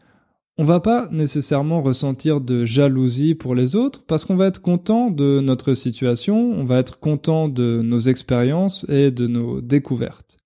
on 0.59 0.65
va 0.65 0.81
pas 0.81 1.09
nécessairement 1.13 1.81
ressentir 1.81 2.41
de 2.41 2.65
jalousie 2.65 3.37
pour 3.37 3.55
les 3.55 3.77
autres 3.77 4.05
parce 4.05 4.25
qu'on 4.25 4.37
va 4.37 4.49
être 4.49 4.61
content 4.61 5.09
de 5.09 5.41
notre 5.41 5.75
situation, 5.75 6.51
on 6.51 6.65
va 6.65 6.79
être 6.79 6.99
content 6.99 7.49
de 7.49 7.81
nos 7.81 8.01
expériences 8.01 8.85
et 8.89 9.13
de 9.13 9.29
nos 9.29 9.61
découvertes. 9.61 10.39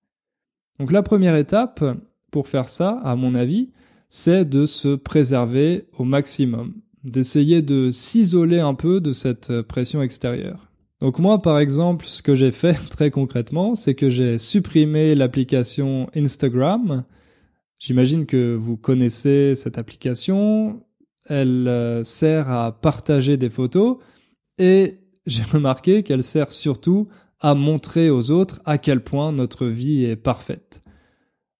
Donc 0.79 0.91
la 0.91 1.01
première 1.01 1.35
étape 1.35 1.83
pour 2.29 2.47
faire 2.47 2.69
ça, 2.69 2.99
à 3.03 3.15
mon 3.15 3.33
avis, 3.33 3.71
c'est 4.07 4.45
de 4.45 4.67
se 4.67 4.95
préserver 4.95 5.87
au 5.97 6.03
maximum, 6.03 6.75
d'essayer 7.03 7.63
de 7.63 7.89
s'isoler 7.89 8.59
un 8.59 8.75
peu 8.75 9.01
de 9.01 9.11
cette 9.11 9.61
pression 9.63 10.03
extérieure. 10.03 10.72
Donc 11.03 11.19
moi, 11.19 11.39
par 11.39 11.59
exemple, 11.59 12.05
ce 12.07 12.23
que 12.23 12.33
j'ai 12.33 12.51
fait 12.51 12.73
très 12.89 13.11
concrètement, 13.11 13.75
c'est 13.75 13.93
que 13.93 14.09
j'ai 14.09 14.39
supprimé 14.39 15.13
l'application 15.13 16.09
Instagram, 16.15 17.03
J'imagine 17.85 18.25
que 18.25 18.55
vous 18.55 18.77
connaissez 18.77 19.55
cette 19.55 19.77
application. 19.77 20.85
Elle 21.25 21.67
euh, 21.67 22.01
sert 22.05 22.49
à 22.49 22.71
partager 22.71 23.35
des 23.35 23.49
photos 23.49 23.97
et 24.57 24.99
j'ai 25.25 25.43
remarqué 25.43 26.01
qu'elle 26.01 26.23
sert 26.23 26.53
surtout 26.53 27.09
à 27.41 27.55
montrer 27.55 28.09
aux 28.09 28.31
autres 28.31 28.61
à 28.63 28.77
quel 28.77 29.03
point 29.03 29.33
notre 29.33 29.65
vie 29.65 30.05
est 30.05 30.15
parfaite. 30.15 30.81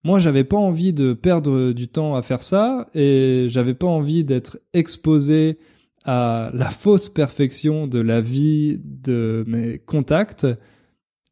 Moi, 0.05 0.17
j'avais 0.17 0.45
pas 0.45 0.55
envie 0.55 0.93
de 0.93 1.11
perdre 1.11 1.73
du 1.73 1.89
temps 1.89 2.15
à 2.15 2.21
faire 2.21 2.41
ça 2.41 2.87
et 2.93 3.47
j'avais 3.49 3.73
pas 3.73 3.87
envie 3.87 4.23
d'être 4.23 4.59
exposé 4.71 5.57
à 6.05 6.51
la 6.53 6.69
fausse 6.69 7.09
perfection 7.09 7.87
de 7.87 7.99
la 7.99 8.21
vie 8.21 8.79
de 8.83 9.43
mes 9.47 9.79
contacts. 9.79 10.47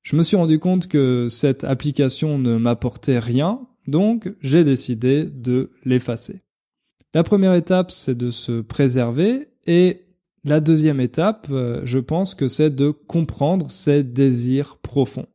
Je 0.02 0.16
me 0.16 0.24
suis 0.24 0.38
rendu 0.38 0.60
compte 0.60 0.88
que 0.88 1.28
cette 1.30 1.64
application 1.64 2.38
ne 2.38 2.58
m'apportait 2.58 3.20
rien 3.20 3.68
donc 3.88 4.34
j'ai 4.42 4.64
décidé 4.64 5.26
de 5.26 5.72
l'effacer. 5.84 6.42
La 7.14 7.24
première 7.24 7.54
étape, 7.54 7.92
c'est 7.92 8.18
de 8.18 8.30
se 8.30 8.62
préserver 8.62 9.50
et 9.68 10.02
la 10.44 10.60
deuxième 10.60 11.00
étape, 11.00 11.48
euh, 11.52 11.82
je 11.84 12.00
pense 12.00 12.34
que 12.34 12.48
c'est 12.48 12.74
de 12.74 12.90
comprendre 12.90 13.70
ses 13.70 14.04
désirs 14.04 14.78
profonds. 14.78 15.28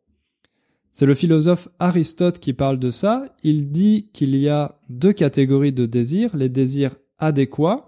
C'est 0.90 1.06
le 1.06 1.14
philosophe 1.14 1.68
Aristote 1.78 2.40
qui 2.40 2.54
parle 2.54 2.78
de 2.78 2.90
ça. 2.90 3.26
Il 3.44 3.70
dit 3.70 4.08
qu'il 4.12 4.34
y 4.34 4.48
a 4.48 4.80
deux 4.88 5.12
catégories 5.12 5.72
de 5.72 5.86
désirs, 5.86 6.34
les 6.36 6.48
désirs 6.48 6.96
adéquats 7.18 7.86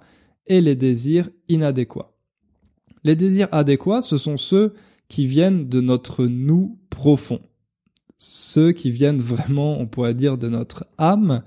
les 0.48 0.74
désirs 0.76 1.30
inadéquats. 1.48 2.12
Les 3.04 3.16
désirs 3.16 3.48
adéquats, 3.52 4.00
ce 4.00 4.18
sont 4.18 4.36
ceux 4.36 4.74
qui 5.08 5.26
viennent 5.26 5.68
de 5.68 5.80
notre 5.80 6.26
nous 6.26 6.78
profond 6.90 7.40
ceux 8.18 8.72
qui 8.72 8.90
viennent 8.90 9.20
vraiment, 9.20 9.78
on 9.78 9.86
pourrait 9.86 10.14
dire, 10.14 10.36
de 10.36 10.48
notre 10.48 10.86
âme, 10.98 11.42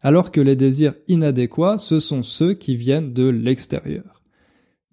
alors 0.00 0.30
que 0.30 0.40
les 0.40 0.56
désirs 0.56 0.94
inadéquats, 1.08 1.78
ce 1.78 1.98
sont 1.98 2.22
ceux 2.22 2.54
qui 2.54 2.76
viennent 2.76 3.12
de 3.12 3.28
l'extérieur. 3.28 4.22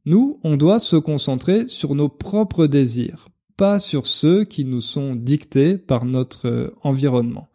Nous, 0.06 0.40
on 0.44 0.58
doit 0.58 0.80
se 0.80 0.96
concentrer 0.96 1.68
sur 1.68 1.96
nos 1.96 2.10
propres 2.10 2.68
désirs, 2.68 3.30
pas 3.58 3.80
sur 3.80 4.08
ceux 4.08 4.44
qui 4.44 4.66
nous 4.66 4.82
sont 4.82 5.16
dictés 5.16 5.78
par 5.78 6.06
notre 6.06 6.74
environnement. 6.82 7.50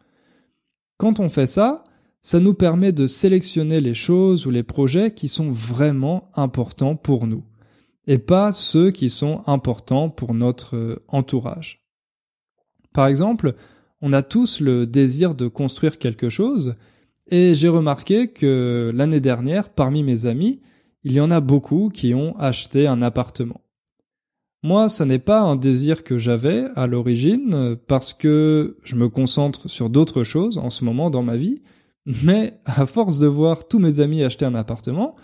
Quand 0.97 1.19
on 1.19 1.29
fait 1.29 1.47
ça, 1.47 1.83
ça 2.25 2.39
nous 2.39 2.55
permet 2.55 2.91
de 2.91 3.05
sélectionner 3.05 3.81
les 3.81 3.93
choses 3.93 4.47
ou 4.47 4.49
les 4.49 4.63
projets 4.63 5.13
qui 5.13 5.27
sont 5.27 5.51
vraiment 5.51 6.31
importants 6.33 6.95
pour 6.95 7.27
nous, 7.27 7.43
et 8.07 8.17
pas 8.17 8.51
ceux 8.51 8.89
qui 8.89 9.11
sont 9.11 9.43
importants 9.45 10.09
pour 10.09 10.33
notre 10.33 10.75
euh, 10.75 11.03
entourage. 11.07 11.85
Par 12.93 13.05
exemple, 13.05 13.53
on 14.01 14.11
a 14.11 14.23
tous 14.23 14.59
le 14.59 14.87
désir 14.87 15.35
de 15.35 15.47
construire 15.47 15.99
quelque 15.99 16.31
chose, 16.31 16.73
et 17.29 17.53
j'ai 17.53 17.67
remarqué 17.67 18.29
que 18.29 18.91
l'année 18.95 19.21
dernière, 19.21 19.69
parmi 19.69 20.01
mes 20.01 20.25
amis, 20.25 20.61
il 21.03 21.11
y 21.11 21.21
en 21.21 21.29
a 21.29 21.41
beaucoup 21.41 21.91
qui 21.93 22.15
ont 22.15 22.35
acheté 22.39 22.87
un 22.87 23.03
appartement. 23.03 23.61
Moi, 24.63 24.89
ça 24.89 25.05
n'est 25.05 25.19
pas 25.19 25.41
un 25.41 25.55
désir 25.55 26.03
que 26.03 26.17
j'avais 26.17 26.65
à 26.75 26.87
l'origine, 26.87 27.75
parce 27.85 28.15
que 28.15 28.77
je 28.83 28.95
me 28.95 29.09
concentre 29.09 29.69
sur 29.69 29.91
d'autres 29.91 30.23
choses 30.23 30.57
en 30.57 30.71
ce 30.71 30.83
moment 30.83 31.11
dans 31.11 31.21
ma 31.21 31.35
vie, 31.35 31.61
mais 32.05 32.59
à 32.65 32.85
force 32.85 33.19
de 33.19 33.27
voir 33.27 33.67
tous 33.67 33.79
mes 33.79 33.99
amis 33.99 34.23
acheter 34.23 34.45
un 34.45 34.55
appartement, 34.55 35.15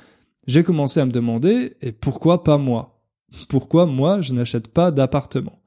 j'ai 0.48 0.64
commencé 0.64 1.00
à 1.00 1.06
me 1.06 1.12
demander, 1.12 1.76
et 1.82 1.92
pourquoi 1.92 2.44
pas 2.44 2.58
moi? 2.58 3.02
Pourquoi 3.48 3.86
moi 3.86 4.22
je 4.22 4.34
n'achète 4.34 4.68
pas 4.68 4.92
d'appartement? 4.92 5.60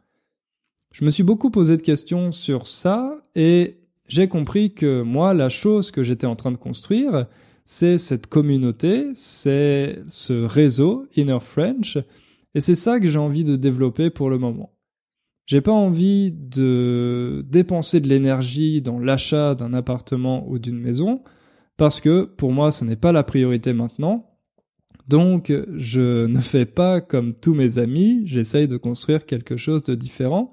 Je 0.92 1.04
me 1.04 1.10
suis 1.10 1.22
beaucoup 1.22 1.50
posé 1.50 1.76
de 1.76 1.82
questions 1.82 2.30
sur 2.30 2.66
ça 2.66 3.16
et 3.34 3.78
j'ai 4.08 4.28
compris 4.28 4.74
que 4.74 5.02
moi, 5.02 5.32
la 5.32 5.48
chose 5.48 5.90
que 5.90 6.02
j'étais 6.02 6.26
en 6.26 6.36
train 6.36 6.52
de 6.52 6.56
construire, 6.56 7.26
c'est 7.64 7.96
cette 7.96 8.26
communauté, 8.26 9.10
c'est 9.14 10.02
ce 10.08 10.44
réseau 10.44 11.06
Inner 11.16 11.40
French, 11.40 11.96
et 12.54 12.60
c'est 12.60 12.74
ça 12.74 13.00
que 13.00 13.08
j'ai 13.08 13.18
envie 13.18 13.44
de 13.44 13.56
développer 13.56 14.10
pour 14.10 14.28
le 14.28 14.38
moment. 14.38 14.73
J'ai 15.46 15.60
pas 15.60 15.72
envie 15.72 16.32
de 16.32 17.44
dépenser 17.48 18.00
de 18.00 18.08
l'énergie 18.08 18.80
dans 18.80 18.98
l'achat 18.98 19.54
d'un 19.54 19.74
appartement 19.74 20.48
ou 20.48 20.58
d'une 20.58 20.78
maison, 20.78 21.22
parce 21.76 22.00
que 22.00 22.24
pour 22.24 22.52
moi, 22.52 22.72
ce 22.72 22.84
n'est 22.84 22.96
pas 22.96 23.12
la 23.12 23.22
priorité 23.24 23.72
maintenant. 23.72 24.30
Donc, 25.06 25.52
je 25.76 26.24
ne 26.26 26.40
fais 26.40 26.64
pas 26.64 27.02
comme 27.02 27.34
tous 27.34 27.54
mes 27.54 27.78
amis, 27.78 28.22
j'essaye 28.24 28.68
de 28.68 28.78
construire 28.78 29.26
quelque 29.26 29.56
chose 29.56 29.82
de 29.82 29.94
différent. 29.94 30.50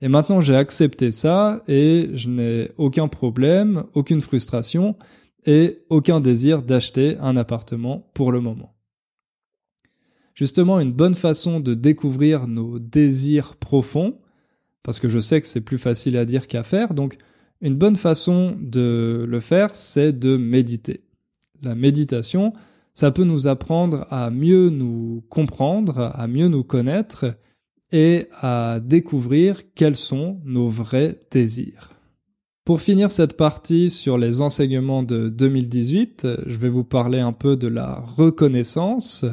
Et 0.00 0.08
maintenant, 0.08 0.40
j'ai 0.40 0.56
accepté 0.56 1.10
ça 1.10 1.62
et 1.68 2.10
je 2.14 2.28
n'ai 2.28 2.70
aucun 2.78 3.08
problème, 3.08 3.84
aucune 3.94 4.20
frustration 4.20 4.96
et 5.44 5.80
aucun 5.90 6.20
désir 6.20 6.62
d'acheter 6.62 7.16
un 7.18 7.36
appartement 7.36 8.10
pour 8.14 8.32
le 8.32 8.40
moment. 8.40 8.71
Justement 10.34 10.80
une 10.80 10.92
bonne 10.92 11.14
façon 11.14 11.60
de 11.60 11.74
découvrir 11.74 12.46
nos 12.46 12.78
désirs 12.78 13.56
profonds, 13.56 14.18
parce 14.82 14.98
que 15.00 15.08
je 15.08 15.20
sais 15.20 15.40
que 15.40 15.46
c'est 15.46 15.60
plus 15.60 15.78
facile 15.78 16.16
à 16.16 16.24
dire 16.24 16.46
qu'à 16.46 16.62
faire, 16.62 16.94
donc 16.94 17.16
une 17.60 17.76
bonne 17.76 17.96
façon 17.96 18.56
de 18.60 19.24
le 19.28 19.40
faire, 19.40 19.74
c'est 19.74 20.12
de 20.12 20.36
méditer. 20.36 21.04
La 21.62 21.74
méditation, 21.74 22.52
ça 22.94 23.12
peut 23.12 23.24
nous 23.24 23.46
apprendre 23.46 24.06
à 24.10 24.30
mieux 24.30 24.68
nous 24.68 25.24
comprendre, 25.28 26.12
à 26.14 26.26
mieux 26.26 26.48
nous 26.48 26.64
connaître 26.64 27.36
et 27.92 28.26
à 28.40 28.80
découvrir 28.80 29.62
quels 29.74 29.96
sont 29.96 30.40
nos 30.44 30.68
vrais 30.68 31.20
désirs. 31.30 31.90
Pour 32.64 32.80
finir 32.80 33.10
cette 33.10 33.36
partie 33.36 33.90
sur 33.90 34.18
les 34.18 34.40
enseignements 34.40 35.02
de 35.02 35.28
2018, 35.28 36.26
je 36.46 36.56
vais 36.56 36.68
vous 36.68 36.84
parler 36.84 37.18
un 37.18 37.32
peu 37.32 37.56
de 37.56 37.66
la 37.66 38.00
reconnaissance. 38.00 39.24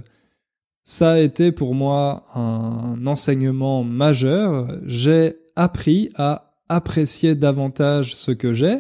Ça 0.92 1.12
a 1.12 1.20
été 1.20 1.52
pour 1.52 1.76
moi 1.76 2.24
un 2.34 3.06
enseignement 3.06 3.84
majeur. 3.84 4.76
J'ai 4.88 5.36
appris 5.56 6.10
à 6.16 6.56
apprécier 6.68 7.36
davantage 7.36 8.16
ce 8.16 8.32
que 8.32 8.54
j'ai, 8.54 8.78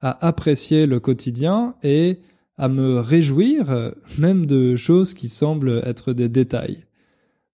à 0.00 0.26
apprécier 0.26 0.86
le 0.86 0.98
quotidien 0.98 1.76
et 1.84 2.18
à 2.58 2.68
me 2.68 2.98
réjouir 2.98 3.92
même 4.18 4.44
de 4.44 4.74
choses 4.74 5.14
qui 5.14 5.28
semblent 5.28 5.80
être 5.86 6.12
des 6.12 6.28
détails. 6.28 6.84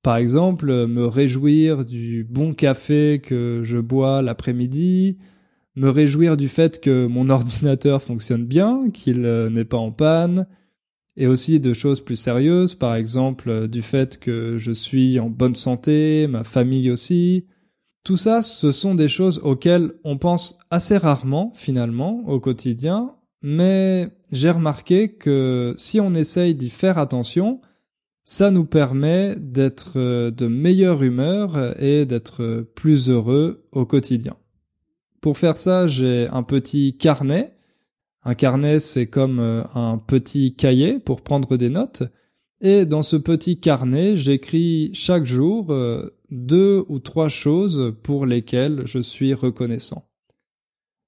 Par 0.00 0.16
exemple, 0.16 0.86
me 0.86 1.04
réjouir 1.04 1.84
du 1.84 2.24
bon 2.24 2.54
café 2.54 3.20
que 3.22 3.60
je 3.62 3.76
bois 3.76 4.22
l'après-midi, 4.22 5.18
me 5.76 5.90
réjouir 5.90 6.38
du 6.38 6.48
fait 6.48 6.80
que 6.80 7.04
mon 7.04 7.28
ordinateur 7.28 8.00
fonctionne 8.00 8.46
bien, 8.46 8.88
qu'il 8.90 9.26
euh, 9.26 9.50
n'est 9.50 9.66
pas 9.66 9.76
en 9.76 9.92
panne, 9.92 10.46
et 11.18 11.26
aussi 11.26 11.58
de 11.60 11.72
choses 11.72 12.00
plus 12.00 12.16
sérieuses, 12.16 12.74
par 12.76 12.94
exemple 12.94 13.50
euh, 13.50 13.66
du 13.66 13.82
fait 13.82 14.18
que 14.18 14.56
je 14.56 14.72
suis 14.72 15.18
en 15.18 15.28
bonne 15.28 15.56
santé, 15.56 16.26
ma 16.28 16.44
famille 16.44 16.90
aussi. 16.90 17.44
Tout 18.04 18.16
ça, 18.16 18.40
ce 18.40 18.70
sont 18.70 18.94
des 18.94 19.08
choses 19.08 19.40
auxquelles 19.42 19.92
on 20.04 20.16
pense 20.16 20.58
assez 20.70 20.96
rarement 20.96 21.52
finalement 21.54 22.22
au 22.26 22.38
quotidien, 22.38 23.16
mais 23.42 24.08
j'ai 24.30 24.50
remarqué 24.50 25.12
que 25.12 25.74
si 25.76 26.00
on 26.00 26.14
essaye 26.14 26.54
d'y 26.54 26.70
faire 26.70 26.98
attention, 26.98 27.60
ça 28.22 28.52
nous 28.52 28.64
permet 28.64 29.34
d'être 29.36 29.94
euh, 29.96 30.30
de 30.30 30.46
meilleure 30.46 31.02
humeur 31.02 31.82
et 31.82 32.06
d'être 32.06 32.64
plus 32.76 33.10
heureux 33.10 33.66
au 33.72 33.86
quotidien. 33.86 34.36
Pour 35.20 35.36
faire 35.36 35.56
ça, 35.56 35.88
j'ai 35.88 36.28
un 36.28 36.44
petit 36.44 36.96
carnet. 36.96 37.57
Un 38.24 38.34
carnet, 38.34 38.78
c'est 38.78 39.06
comme 39.06 39.38
euh, 39.38 39.62
un 39.74 39.98
petit 39.98 40.54
cahier 40.54 40.98
pour 40.98 41.22
prendre 41.22 41.56
des 41.56 41.68
notes. 41.68 42.02
Et 42.60 42.86
dans 42.86 43.02
ce 43.02 43.16
petit 43.16 43.60
carnet, 43.60 44.16
j'écris 44.16 44.90
chaque 44.92 45.24
jour 45.24 45.70
euh, 45.70 46.16
deux 46.30 46.84
ou 46.88 46.98
trois 46.98 47.28
choses 47.28 47.94
pour 48.02 48.26
lesquelles 48.26 48.82
je 48.84 48.98
suis 48.98 49.32
reconnaissant. 49.34 50.08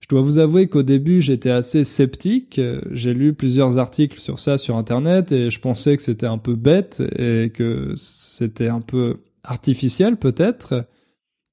Je 0.00 0.08
dois 0.08 0.22
vous 0.22 0.38
avouer 0.38 0.66
qu'au 0.68 0.82
début 0.82 1.20
j'étais 1.20 1.50
assez 1.50 1.84
sceptique, 1.84 2.60
j'ai 2.90 3.14
lu 3.14 3.34
plusieurs 3.34 3.78
articles 3.78 4.18
sur 4.18 4.38
ça 4.38 4.56
sur 4.56 4.76
internet 4.76 5.30
et 5.30 5.50
je 5.50 5.60
pensais 5.60 5.96
que 5.96 6.02
c'était 6.02 6.26
un 6.26 6.38
peu 6.38 6.54
bête 6.54 7.02
et 7.16 7.50
que 7.50 7.92
c'était 7.96 8.68
un 8.68 8.80
peu 8.80 9.18
artificiel 9.44 10.16
peut-être, 10.16 10.86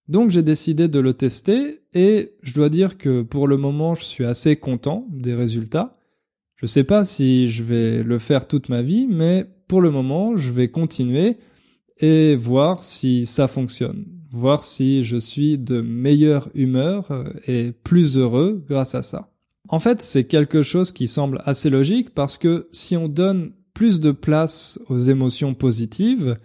donc 0.08 0.30
j'ai 0.30 0.43
décidé 0.43 0.88
de 0.88 1.00
le 1.00 1.13
tester 1.13 1.82
et 1.93 2.34
je 2.41 2.54
dois 2.54 2.70
dire 2.70 2.98
que 2.98 3.22
pour 3.22 3.48
le 3.48 3.58
moment 3.58 3.96
je 3.96 4.04
suis 4.04 4.26
assez 4.26 4.56
content 4.56 5.08
des 5.12 5.34
résultats. 5.34 5.98
Je 6.56 6.65
sais 6.65 6.84
pas 6.84 7.04
si 7.04 7.48
je 7.48 7.63
vais 7.63 8.04
le 8.04 8.17
faire 8.17 8.48
toute 8.48 8.70
ma 8.70 8.82
vie, 8.82 9.08
mais 9.08 9.46
pour 9.67 9.82
le 9.82 9.91
moment 9.91 10.38
je 10.38 10.52
vais 10.52 10.70
continuer 10.70 11.38
et 12.00 12.36
voir 12.36 12.84
si 12.84 13.26
ça 13.26 13.48
fonctionne, 13.48 14.06
voir 14.32 14.63
si 14.63 15.04
je 15.04 15.17
suis 15.17 15.58
de 15.58 15.82
meilleure 15.82 16.50
humeur 16.54 17.26
et 17.48 17.72
plus 17.72 18.17
heureux 18.17 18.63
grâce 18.67 18.96
à 18.96 19.02
ça. 19.02 19.32
En 19.70 19.80
fait, 19.80 20.02
c'est 20.02 20.26
quelque 20.26 20.62
chose 20.62 20.91
qui 20.91 21.08
semble 21.08 21.41
assez 21.46 21.70
logique 21.70 22.12
parce 22.13 22.38
que 22.38 22.67
si 22.72 22.96
on 22.96 23.10
donne 23.10 23.52
plus 23.74 24.00
de 24.00 24.12
place 24.12 24.80
aux 24.89 24.98
émotions 24.98 25.54
positives, 25.54 26.38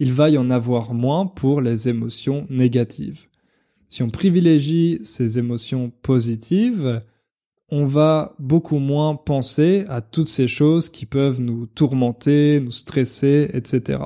il 0.00 0.12
va 0.12 0.30
y 0.30 0.38
en 0.38 0.48
avoir 0.48 0.94
moins 0.94 1.26
pour 1.26 1.60
les 1.60 1.88
émotions 1.88 2.46
négatives. 2.50 3.26
Si 3.88 4.04
on 4.04 4.10
privilégie 4.10 5.00
ces 5.02 5.40
émotions 5.40 5.90
positives, 6.02 7.02
on 7.68 7.84
va 7.84 8.36
beaucoup 8.38 8.78
moins 8.78 9.16
penser 9.16 9.84
à 9.88 10.00
toutes 10.00 10.28
ces 10.28 10.46
choses 10.46 10.88
qui 10.88 11.04
peuvent 11.04 11.40
nous 11.40 11.66
tourmenter, 11.66 12.60
nous 12.60 12.70
stresser, 12.70 13.50
etc. 13.52 13.98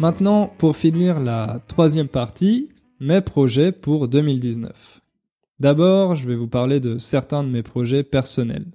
Maintenant, 0.00 0.52
pour 0.58 0.76
finir 0.76 1.20
la 1.20 1.60
troisième 1.68 2.08
partie, 2.08 2.68
mes 3.00 3.20
projets 3.20 3.72
pour 3.72 4.08
2019. 4.08 5.00
D'abord, 5.60 6.14
je 6.14 6.28
vais 6.28 6.36
vous 6.36 6.48
parler 6.48 6.80
de 6.80 6.98
certains 6.98 7.42
de 7.44 7.48
mes 7.48 7.62
projets 7.62 8.02
personnels. 8.02 8.66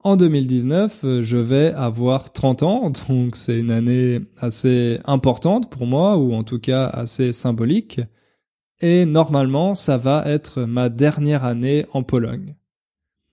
En 0.00 0.16
2019, 0.16 1.22
je 1.22 1.36
vais 1.36 1.72
avoir 1.72 2.32
30 2.32 2.62
ans, 2.62 2.92
donc 3.08 3.36
c'est 3.36 3.58
une 3.58 3.70
année 3.70 4.20
assez 4.38 5.00
importante 5.04 5.70
pour 5.70 5.86
moi, 5.86 6.18
ou 6.18 6.34
en 6.34 6.42
tout 6.42 6.58
cas 6.58 6.86
assez 6.86 7.32
symbolique. 7.32 8.00
Et 8.80 9.06
normalement, 9.06 9.74
ça 9.74 9.96
va 9.96 10.24
être 10.26 10.62
ma 10.62 10.88
dernière 10.88 11.44
année 11.44 11.86
en 11.92 12.02
Pologne. 12.02 12.54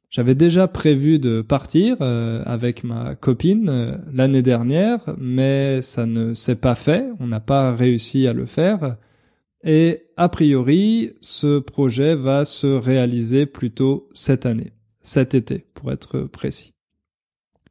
J'avais 0.09 0.35
déjà 0.35 0.67
prévu 0.67 1.19
de 1.19 1.41
partir 1.41 1.97
euh, 2.01 2.43
avec 2.45 2.83
ma 2.83 3.15
copine 3.15 3.69
euh, 3.69 3.97
l'année 4.13 4.41
dernière, 4.41 4.99
mais 5.17 5.81
ça 5.81 6.05
ne 6.05 6.33
s'est 6.33 6.57
pas 6.57 6.75
fait, 6.75 7.05
on 7.19 7.27
n'a 7.27 7.39
pas 7.39 7.73
réussi 7.73 8.27
à 8.27 8.33
le 8.33 8.45
faire. 8.45 8.97
Et 9.63 10.07
a 10.17 10.27
priori, 10.29 11.13
ce 11.21 11.59
projet 11.59 12.15
va 12.15 12.45
se 12.45 12.67
réaliser 12.67 13.45
plutôt 13.45 14.09
cette 14.13 14.45
année, 14.45 14.73
cet 15.01 15.35
été 15.35 15.65
pour 15.73 15.91
être 15.91 16.21
précis. 16.21 16.71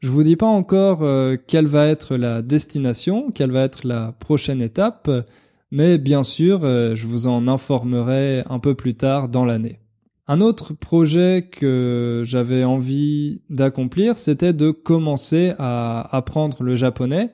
Je 0.00 0.08
vous 0.08 0.22
dis 0.22 0.36
pas 0.36 0.46
encore 0.46 1.02
euh, 1.02 1.36
quelle 1.46 1.66
va 1.66 1.88
être 1.88 2.16
la 2.16 2.42
destination, 2.42 3.30
quelle 3.30 3.50
va 3.50 3.64
être 3.64 3.86
la 3.86 4.12
prochaine 4.12 4.62
étape, 4.62 5.10
mais 5.70 5.98
bien 5.98 6.24
sûr, 6.24 6.64
euh, 6.64 6.94
je 6.94 7.06
vous 7.06 7.26
en 7.26 7.46
informerai 7.46 8.44
un 8.48 8.58
peu 8.58 8.74
plus 8.74 8.94
tard 8.94 9.28
dans 9.28 9.44
l'année. 9.44 9.80
Un 10.26 10.40
autre 10.40 10.74
projet 10.74 11.48
que 11.50 12.22
j'avais 12.24 12.64
envie 12.64 13.42
d'accomplir, 13.50 14.16
c'était 14.16 14.52
de 14.52 14.70
commencer 14.70 15.54
à 15.58 16.16
apprendre 16.16 16.62
le 16.62 16.76
japonais, 16.76 17.30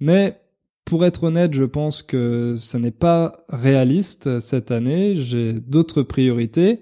mais 0.00 0.40
pour 0.84 1.04
être 1.04 1.24
honnête, 1.24 1.54
je 1.54 1.64
pense 1.64 2.02
que 2.02 2.54
ce 2.56 2.76
n'est 2.76 2.90
pas 2.90 3.44
réaliste 3.48 4.38
cette 4.40 4.70
année. 4.70 5.16
J'ai 5.16 5.54
d'autres 5.54 6.02
priorités. 6.02 6.80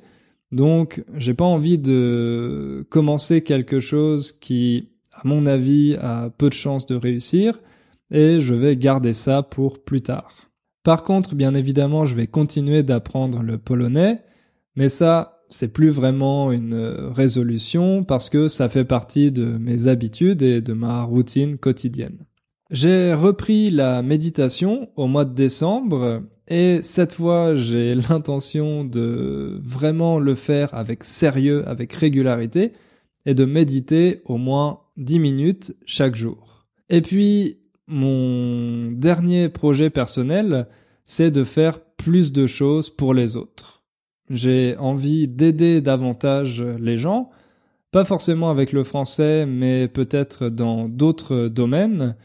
Donc, 0.51 1.05
j'ai 1.17 1.35
pas 1.35 1.45
envie 1.45 1.79
de 1.79 2.85
commencer 2.91 3.43
quelque 3.43 3.81
chose 3.81 4.33
qui, 4.33 4.89
à 5.13 5.21
mon 5.25 5.47
avis, 5.47 5.97
a 6.01 6.31
peu 6.31 6.49
de 6.49 6.55
chances 6.55 6.87
de 6.87 6.95
réussir 6.95 7.61
et 8.11 8.41
je 8.41 8.55
vais 8.55 8.77
garder 8.77 9.15
ça 9.15 9.43
pour 9.43 9.83
plus 9.83 10.03
tard. 10.03 10.51
Par 10.83 11.05
contre, 11.05 11.35
bien 11.35 11.55
évidemment, 11.55 12.05
je 12.05 12.15
vais 12.15 12.27
continuer 12.27 12.83
d'apprendre 12.83 13.43
le 13.43 13.57
polonais, 13.57 14.21
mais 14.77 14.89
ça, 14.89 15.43
c'est 15.49 15.73
plus 15.73 15.91
vraiment 15.91 16.51
une 16.51 16.75
résolution 17.15 18.05
parce 18.05 18.29
que 18.29 18.49
ça 18.49 18.69
fait 18.69 18.85
partie 18.85 19.31
de 19.31 19.45
mes 19.45 19.87
habitudes 19.87 20.43
et 20.43 20.61
de 20.61 20.73
ma 20.73 21.03
routine 21.03 21.57
quotidienne. 21.57 22.27
J'ai 22.73 23.13
repris 23.13 23.69
la 23.69 24.01
méditation 24.01 24.89
au 24.97 25.07
mois 25.07 25.27
de 25.27 25.35
décembre 25.35 26.23
et 26.49 26.81
cette 26.81 27.13
fois 27.13 27.55
j'ai 27.55 27.95
l'intention 27.95 28.83
de 28.83 29.61
vraiment 29.63 30.19
le 30.19 30.35
faire 30.35 30.73
avec 30.73 31.05
sérieux, 31.05 31.69
avec 31.69 31.93
régularité 31.93 32.73
et 33.27 33.35
de 33.35 33.45
méditer 33.45 34.23
au 34.25 34.39
moins 34.39 34.81
10 34.97 35.19
minutes 35.19 35.77
chaque 35.85 36.15
jour. 36.15 36.67
Et 36.89 37.03
puis 37.03 37.59
mon 37.89 38.91
dernier 38.91 39.51
projet 39.51 39.91
personnel, 39.91 40.67
c'est 41.05 41.31
de 41.31 41.45
faire 41.45 41.79
plus 41.99 42.33
de 42.33 42.47
choses 42.47 42.89
pour 42.89 43.13
les 43.13 43.37
autres. 43.37 43.83
J'ai 44.31 44.79
envie 44.79 45.29
d'aider 45.29 45.83
davantage 45.83 46.63
les 46.63 46.97
gens, 46.97 47.29
pas 47.91 48.07
forcément 48.07 48.49
avec 48.49 48.73
le 48.73 48.83
français, 48.83 49.45
mais 49.45 49.89
peut-être 49.89 50.49
dans 50.49 50.89
d'autres 50.89 51.49
domaines, 51.49 52.17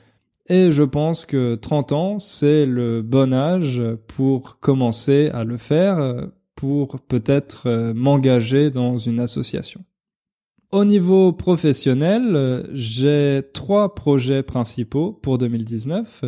et 0.47 0.71
je 0.71 0.83
pense 0.83 1.25
que 1.25 1.55
30 1.55 1.91
ans, 1.91 2.19
c'est 2.19 2.65
le 2.65 3.01
bon 3.01 3.33
âge 3.33 3.81
pour 4.07 4.59
commencer 4.59 5.29
à 5.33 5.43
le 5.43 5.57
faire, 5.57 6.29
pour 6.55 6.99
peut-être 6.99 7.67
euh, 7.67 7.93
m'engager 7.93 8.71
dans 8.71 8.97
une 8.97 9.19
association. 9.19 9.85
Au 10.71 10.83
niveau 10.83 11.31
professionnel, 11.31 12.67
j'ai 12.73 13.41
trois 13.53 13.95
projets 13.95 14.43
principaux 14.43 15.13
pour 15.13 15.37
2019. 15.37 16.25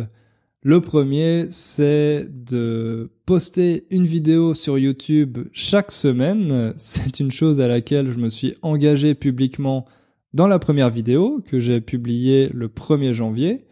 Le 0.62 0.80
premier, 0.80 1.46
c'est 1.50 2.26
de 2.26 3.10
poster 3.26 3.84
une 3.90 4.04
vidéo 4.04 4.54
sur 4.54 4.78
YouTube 4.78 5.38
chaque 5.52 5.90
semaine. 5.92 6.72
C'est 6.76 7.20
une 7.20 7.30
chose 7.30 7.60
à 7.60 7.68
laquelle 7.68 8.10
je 8.10 8.18
me 8.18 8.30
suis 8.30 8.54
engagé 8.62 9.14
publiquement 9.14 9.84
dans 10.32 10.48
la 10.48 10.58
première 10.58 10.90
vidéo 10.90 11.42
que 11.46 11.60
j'ai 11.60 11.80
publiée 11.82 12.50
le 12.54 12.68
1er 12.68 13.12
janvier. 13.12 13.66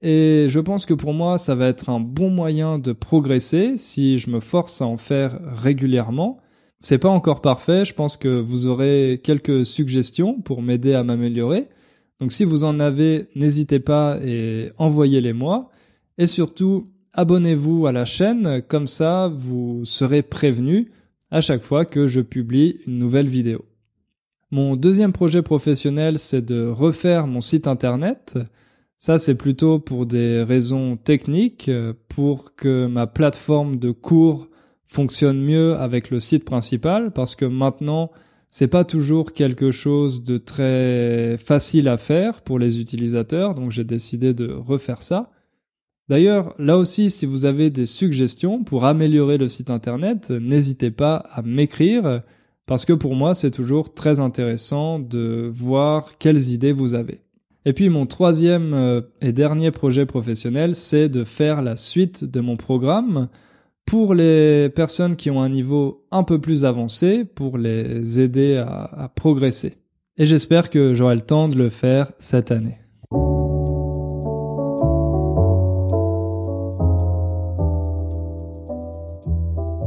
Et 0.00 0.46
je 0.48 0.60
pense 0.60 0.86
que 0.86 0.94
pour 0.94 1.12
moi, 1.12 1.38
ça 1.38 1.54
va 1.54 1.66
être 1.66 1.90
un 1.90 2.00
bon 2.00 2.30
moyen 2.30 2.78
de 2.78 2.92
progresser 2.92 3.76
si 3.76 4.18
je 4.18 4.30
me 4.30 4.40
force 4.40 4.80
à 4.80 4.86
en 4.86 4.96
faire 4.96 5.40
régulièrement. 5.42 6.38
C'est 6.80 6.98
pas 6.98 7.08
encore 7.08 7.40
parfait, 7.40 7.84
je 7.84 7.94
pense 7.94 8.16
que 8.16 8.28
vous 8.28 8.68
aurez 8.68 9.20
quelques 9.24 9.66
suggestions 9.66 10.40
pour 10.40 10.62
m'aider 10.62 10.94
à 10.94 11.02
m'améliorer. 11.02 11.68
Donc 12.20 12.30
si 12.30 12.44
vous 12.44 12.62
en 12.62 12.78
avez, 12.78 13.28
n'hésitez 13.34 13.80
pas 13.80 14.18
et 14.22 14.70
envoyez-les 14.78 15.32
moi. 15.32 15.70
Et 16.18 16.28
surtout, 16.28 16.88
abonnez-vous 17.12 17.86
à 17.86 17.92
la 17.92 18.04
chaîne, 18.04 18.62
comme 18.68 18.86
ça 18.86 19.32
vous 19.36 19.84
serez 19.84 20.22
prévenu 20.22 20.92
à 21.30 21.40
chaque 21.40 21.62
fois 21.62 21.84
que 21.84 22.06
je 22.06 22.20
publie 22.20 22.76
une 22.86 22.98
nouvelle 22.98 23.28
vidéo. 23.28 23.64
Mon 24.50 24.76
deuxième 24.76 25.12
projet 25.12 25.42
professionnel, 25.42 26.18
c'est 26.18 26.44
de 26.44 26.66
refaire 26.66 27.26
mon 27.26 27.40
site 27.40 27.66
internet. 27.66 28.38
Ça, 28.98 29.20
c'est 29.20 29.36
plutôt 29.36 29.78
pour 29.78 30.06
des 30.06 30.42
raisons 30.42 30.96
techniques, 30.96 31.70
pour 32.08 32.56
que 32.56 32.86
ma 32.86 33.06
plateforme 33.06 33.76
de 33.76 33.92
cours 33.92 34.48
fonctionne 34.86 35.40
mieux 35.40 35.76
avec 35.76 36.10
le 36.10 36.18
site 36.18 36.44
principal, 36.44 37.12
parce 37.12 37.36
que 37.36 37.44
maintenant, 37.44 38.10
c'est 38.50 38.66
pas 38.66 38.84
toujours 38.84 39.32
quelque 39.32 39.70
chose 39.70 40.24
de 40.24 40.36
très 40.38 41.36
facile 41.38 41.86
à 41.86 41.96
faire 41.96 42.42
pour 42.42 42.58
les 42.58 42.80
utilisateurs, 42.80 43.54
donc 43.54 43.70
j'ai 43.70 43.84
décidé 43.84 44.34
de 44.34 44.50
refaire 44.50 45.02
ça. 45.02 45.30
D'ailleurs, 46.08 46.54
là 46.58 46.78
aussi, 46.78 47.10
si 47.10 47.26
vous 47.26 47.44
avez 47.44 47.70
des 47.70 47.86
suggestions 47.86 48.64
pour 48.64 48.86
améliorer 48.86 49.36
le 49.38 49.48
site 49.48 49.68
internet, 49.70 50.30
n'hésitez 50.30 50.90
pas 50.90 51.16
à 51.16 51.42
m'écrire 51.42 52.22
parce 52.64 52.84
que 52.84 52.94
pour 52.94 53.14
moi, 53.14 53.34
c'est 53.34 53.50
toujours 53.50 53.92
très 53.92 54.18
intéressant 54.18 54.98
de 54.98 55.50
voir 55.52 56.16
quelles 56.18 56.48
idées 56.48 56.72
vous 56.72 56.94
avez. 56.94 57.20
Et 57.68 57.74
puis 57.74 57.90
mon 57.90 58.06
troisième 58.06 58.72
euh, 58.72 59.02
et 59.20 59.32
dernier 59.32 59.70
projet 59.70 60.06
professionnel, 60.06 60.74
c'est 60.74 61.10
de 61.10 61.22
faire 61.22 61.60
la 61.60 61.76
suite 61.76 62.24
de 62.24 62.40
mon 62.40 62.56
programme 62.56 63.28
pour 63.84 64.14
les 64.14 64.70
personnes 64.70 65.16
qui 65.16 65.28
ont 65.30 65.42
un 65.42 65.50
niveau 65.50 66.06
un 66.10 66.22
peu 66.22 66.40
plus 66.40 66.64
avancé, 66.64 67.26
pour 67.26 67.58
les 67.58 68.20
aider 68.20 68.56
à, 68.56 68.84
à 68.84 69.08
progresser. 69.10 69.74
Et 70.16 70.24
j'espère 70.24 70.70
que 70.70 70.94
j'aurai 70.94 71.16
le 71.16 71.20
temps 71.20 71.46
de 71.50 71.56
le 71.56 71.68
faire 71.68 72.10
cette 72.18 72.52
année. 72.52 72.78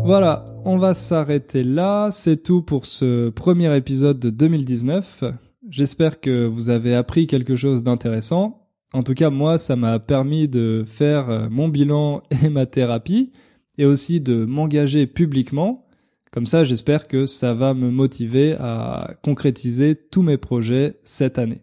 Voilà, 0.06 0.46
on 0.66 0.78
va 0.78 0.94
s'arrêter 0.94 1.64
là. 1.64 2.10
C'est 2.12 2.44
tout 2.44 2.62
pour 2.62 2.86
ce 2.86 3.30
premier 3.30 3.76
épisode 3.76 4.20
de 4.20 4.30
2019. 4.30 5.24
J'espère 5.72 6.20
que 6.20 6.46
vous 6.46 6.70
avez 6.70 6.94
appris 6.94 7.28
quelque 7.28 7.56
chose 7.56 7.82
d'intéressant. 7.82 8.68
En 8.92 9.04
tout 9.04 9.14
cas, 9.14 9.30
moi, 9.30 9.58
ça 9.58 9.78
m'a 9.78 10.00
permis 10.00 10.50
de 10.50 10.84
faire 10.86 11.48
mon 11.50 11.70
bilan 11.70 12.24
et 12.44 12.50
ma 12.50 12.66
thérapie, 12.66 13.32
et 13.78 13.86
aussi 13.86 14.20
de 14.20 14.44
m'engager 14.44 15.08
publiquement. 15.08 15.88
Comme 16.30 16.46
ça, 16.46 16.66
j'espère 16.66 17.08
que 17.08 17.26
ça 17.26 17.54
va 17.54 17.74
me 17.74 17.90
motiver 17.90 18.52
à 18.60 19.16
concrétiser 19.24 19.96
tous 19.96 20.24
mes 20.24 20.38
projets 20.38 21.00
cette 21.06 21.40
année. 21.40 21.62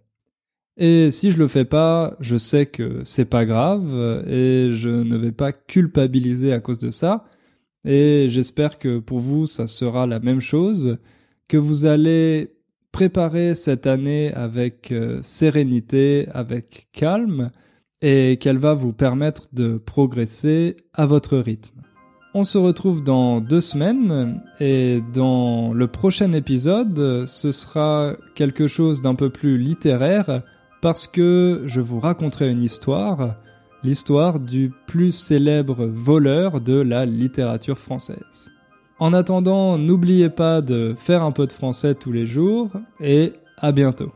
Et 0.78 1.10
si 1.10 1.30
je 1.30 1.36
le 1.36 1.46
fais 1.46 1.66
pas, 1.66 2.16
je 2.18 2.38
sais 2.38 2.64
que 2.64 3.02
c'est 3.04 3.26
pas 3.26 3.44
grave 3.44 4.24
et 4.26 4.70
je 4.72 4.88
ne 4.88 5.18
vais 5.18 5.32
pas 5.32 5.52
culpabiliser 5.52 6.54
à 6.54 6.60
cause 6.60 6.78
de 6.78 6.90
ça. 6.90 7.26
Et 7.84 8.28
j'espère 8.30 8.78
que 8.78 9.00
pour 9.00 9.18
vous, 9.18 9.46
ça 9.46 9.66
sera 9.66 10.06
la 10.06 10.18
même 10.18 10.40
chose, 10.40 10.96
que 11.46 11.58
vous 11.58 11.84
allez 11.84 12.57
préparer 12.98 13.54
cette 13.54 13.86
année 13.86 14.34
avec 14.34 14.90
euh, 14.90 15.20
sérénité, 15.22 16.26
avec 16.34 16.88
calme, 16.90 17.52
et 18.02 18.38
qu'elle 18.40 18.58
va 18.58 18.74
vous 18.74 18.92
permettre 18.92 19.42
de 19.52 19.78
progresser 19.78 20.74
à 20.94 21.06
votre 21.06 21.38
rythme. 21.38 21.80
On 22.34 22.42
se 22.42 22.58
retrouve 22.58 23.04
dans 23.04 23.40
deux 23.40 23.60
semaines 23.60 24.42
et 24.58 25.00
dans 25.12 25.72
le 25.72 25.86
prochain 25.86 26.32
épisode, 26.32 27.24
ce 27.28 27.52
sera 27.52 28.14
quelque 28.34 28.66
chose 28.66 29.00
d'un 29.00 29.14
peu 29.14 29.30
plus 29.30 29.58
littéraire 29.58 30.42
parce 30.82 31.06
que 31.06 31.62
je 31.66 31.80
vous 31.80 32.00
raconterai 32.00 32.50
une 32.50 32.62
histoire 32.62 33.36
l'histoire 33.84 34.40
du 34.40 34.72
plus 34.88 35.12
célèbre 35.12 35.86
voleur 35.86 36.60
de 36.60 36.74
la 36.80 37.06
littérature 37.06 37.78
française. 37.78 38.50
En 39.00 39.12
attendant, 39.12 39.78
n'oubliez 39.78 40.28
pas 40.28 40.60
de 40.60 40.94
faire 40.96 41.22
un 41.22 41.30
peu 41.30 41.46
de 41.46 41.52
français 41.52 41.94
tous 41.94 42.10
les 42.10 42.26
jours 42.26 42.70
et 43.00 43.32
à 43.56 43.70
bientôt. 43.70 44.12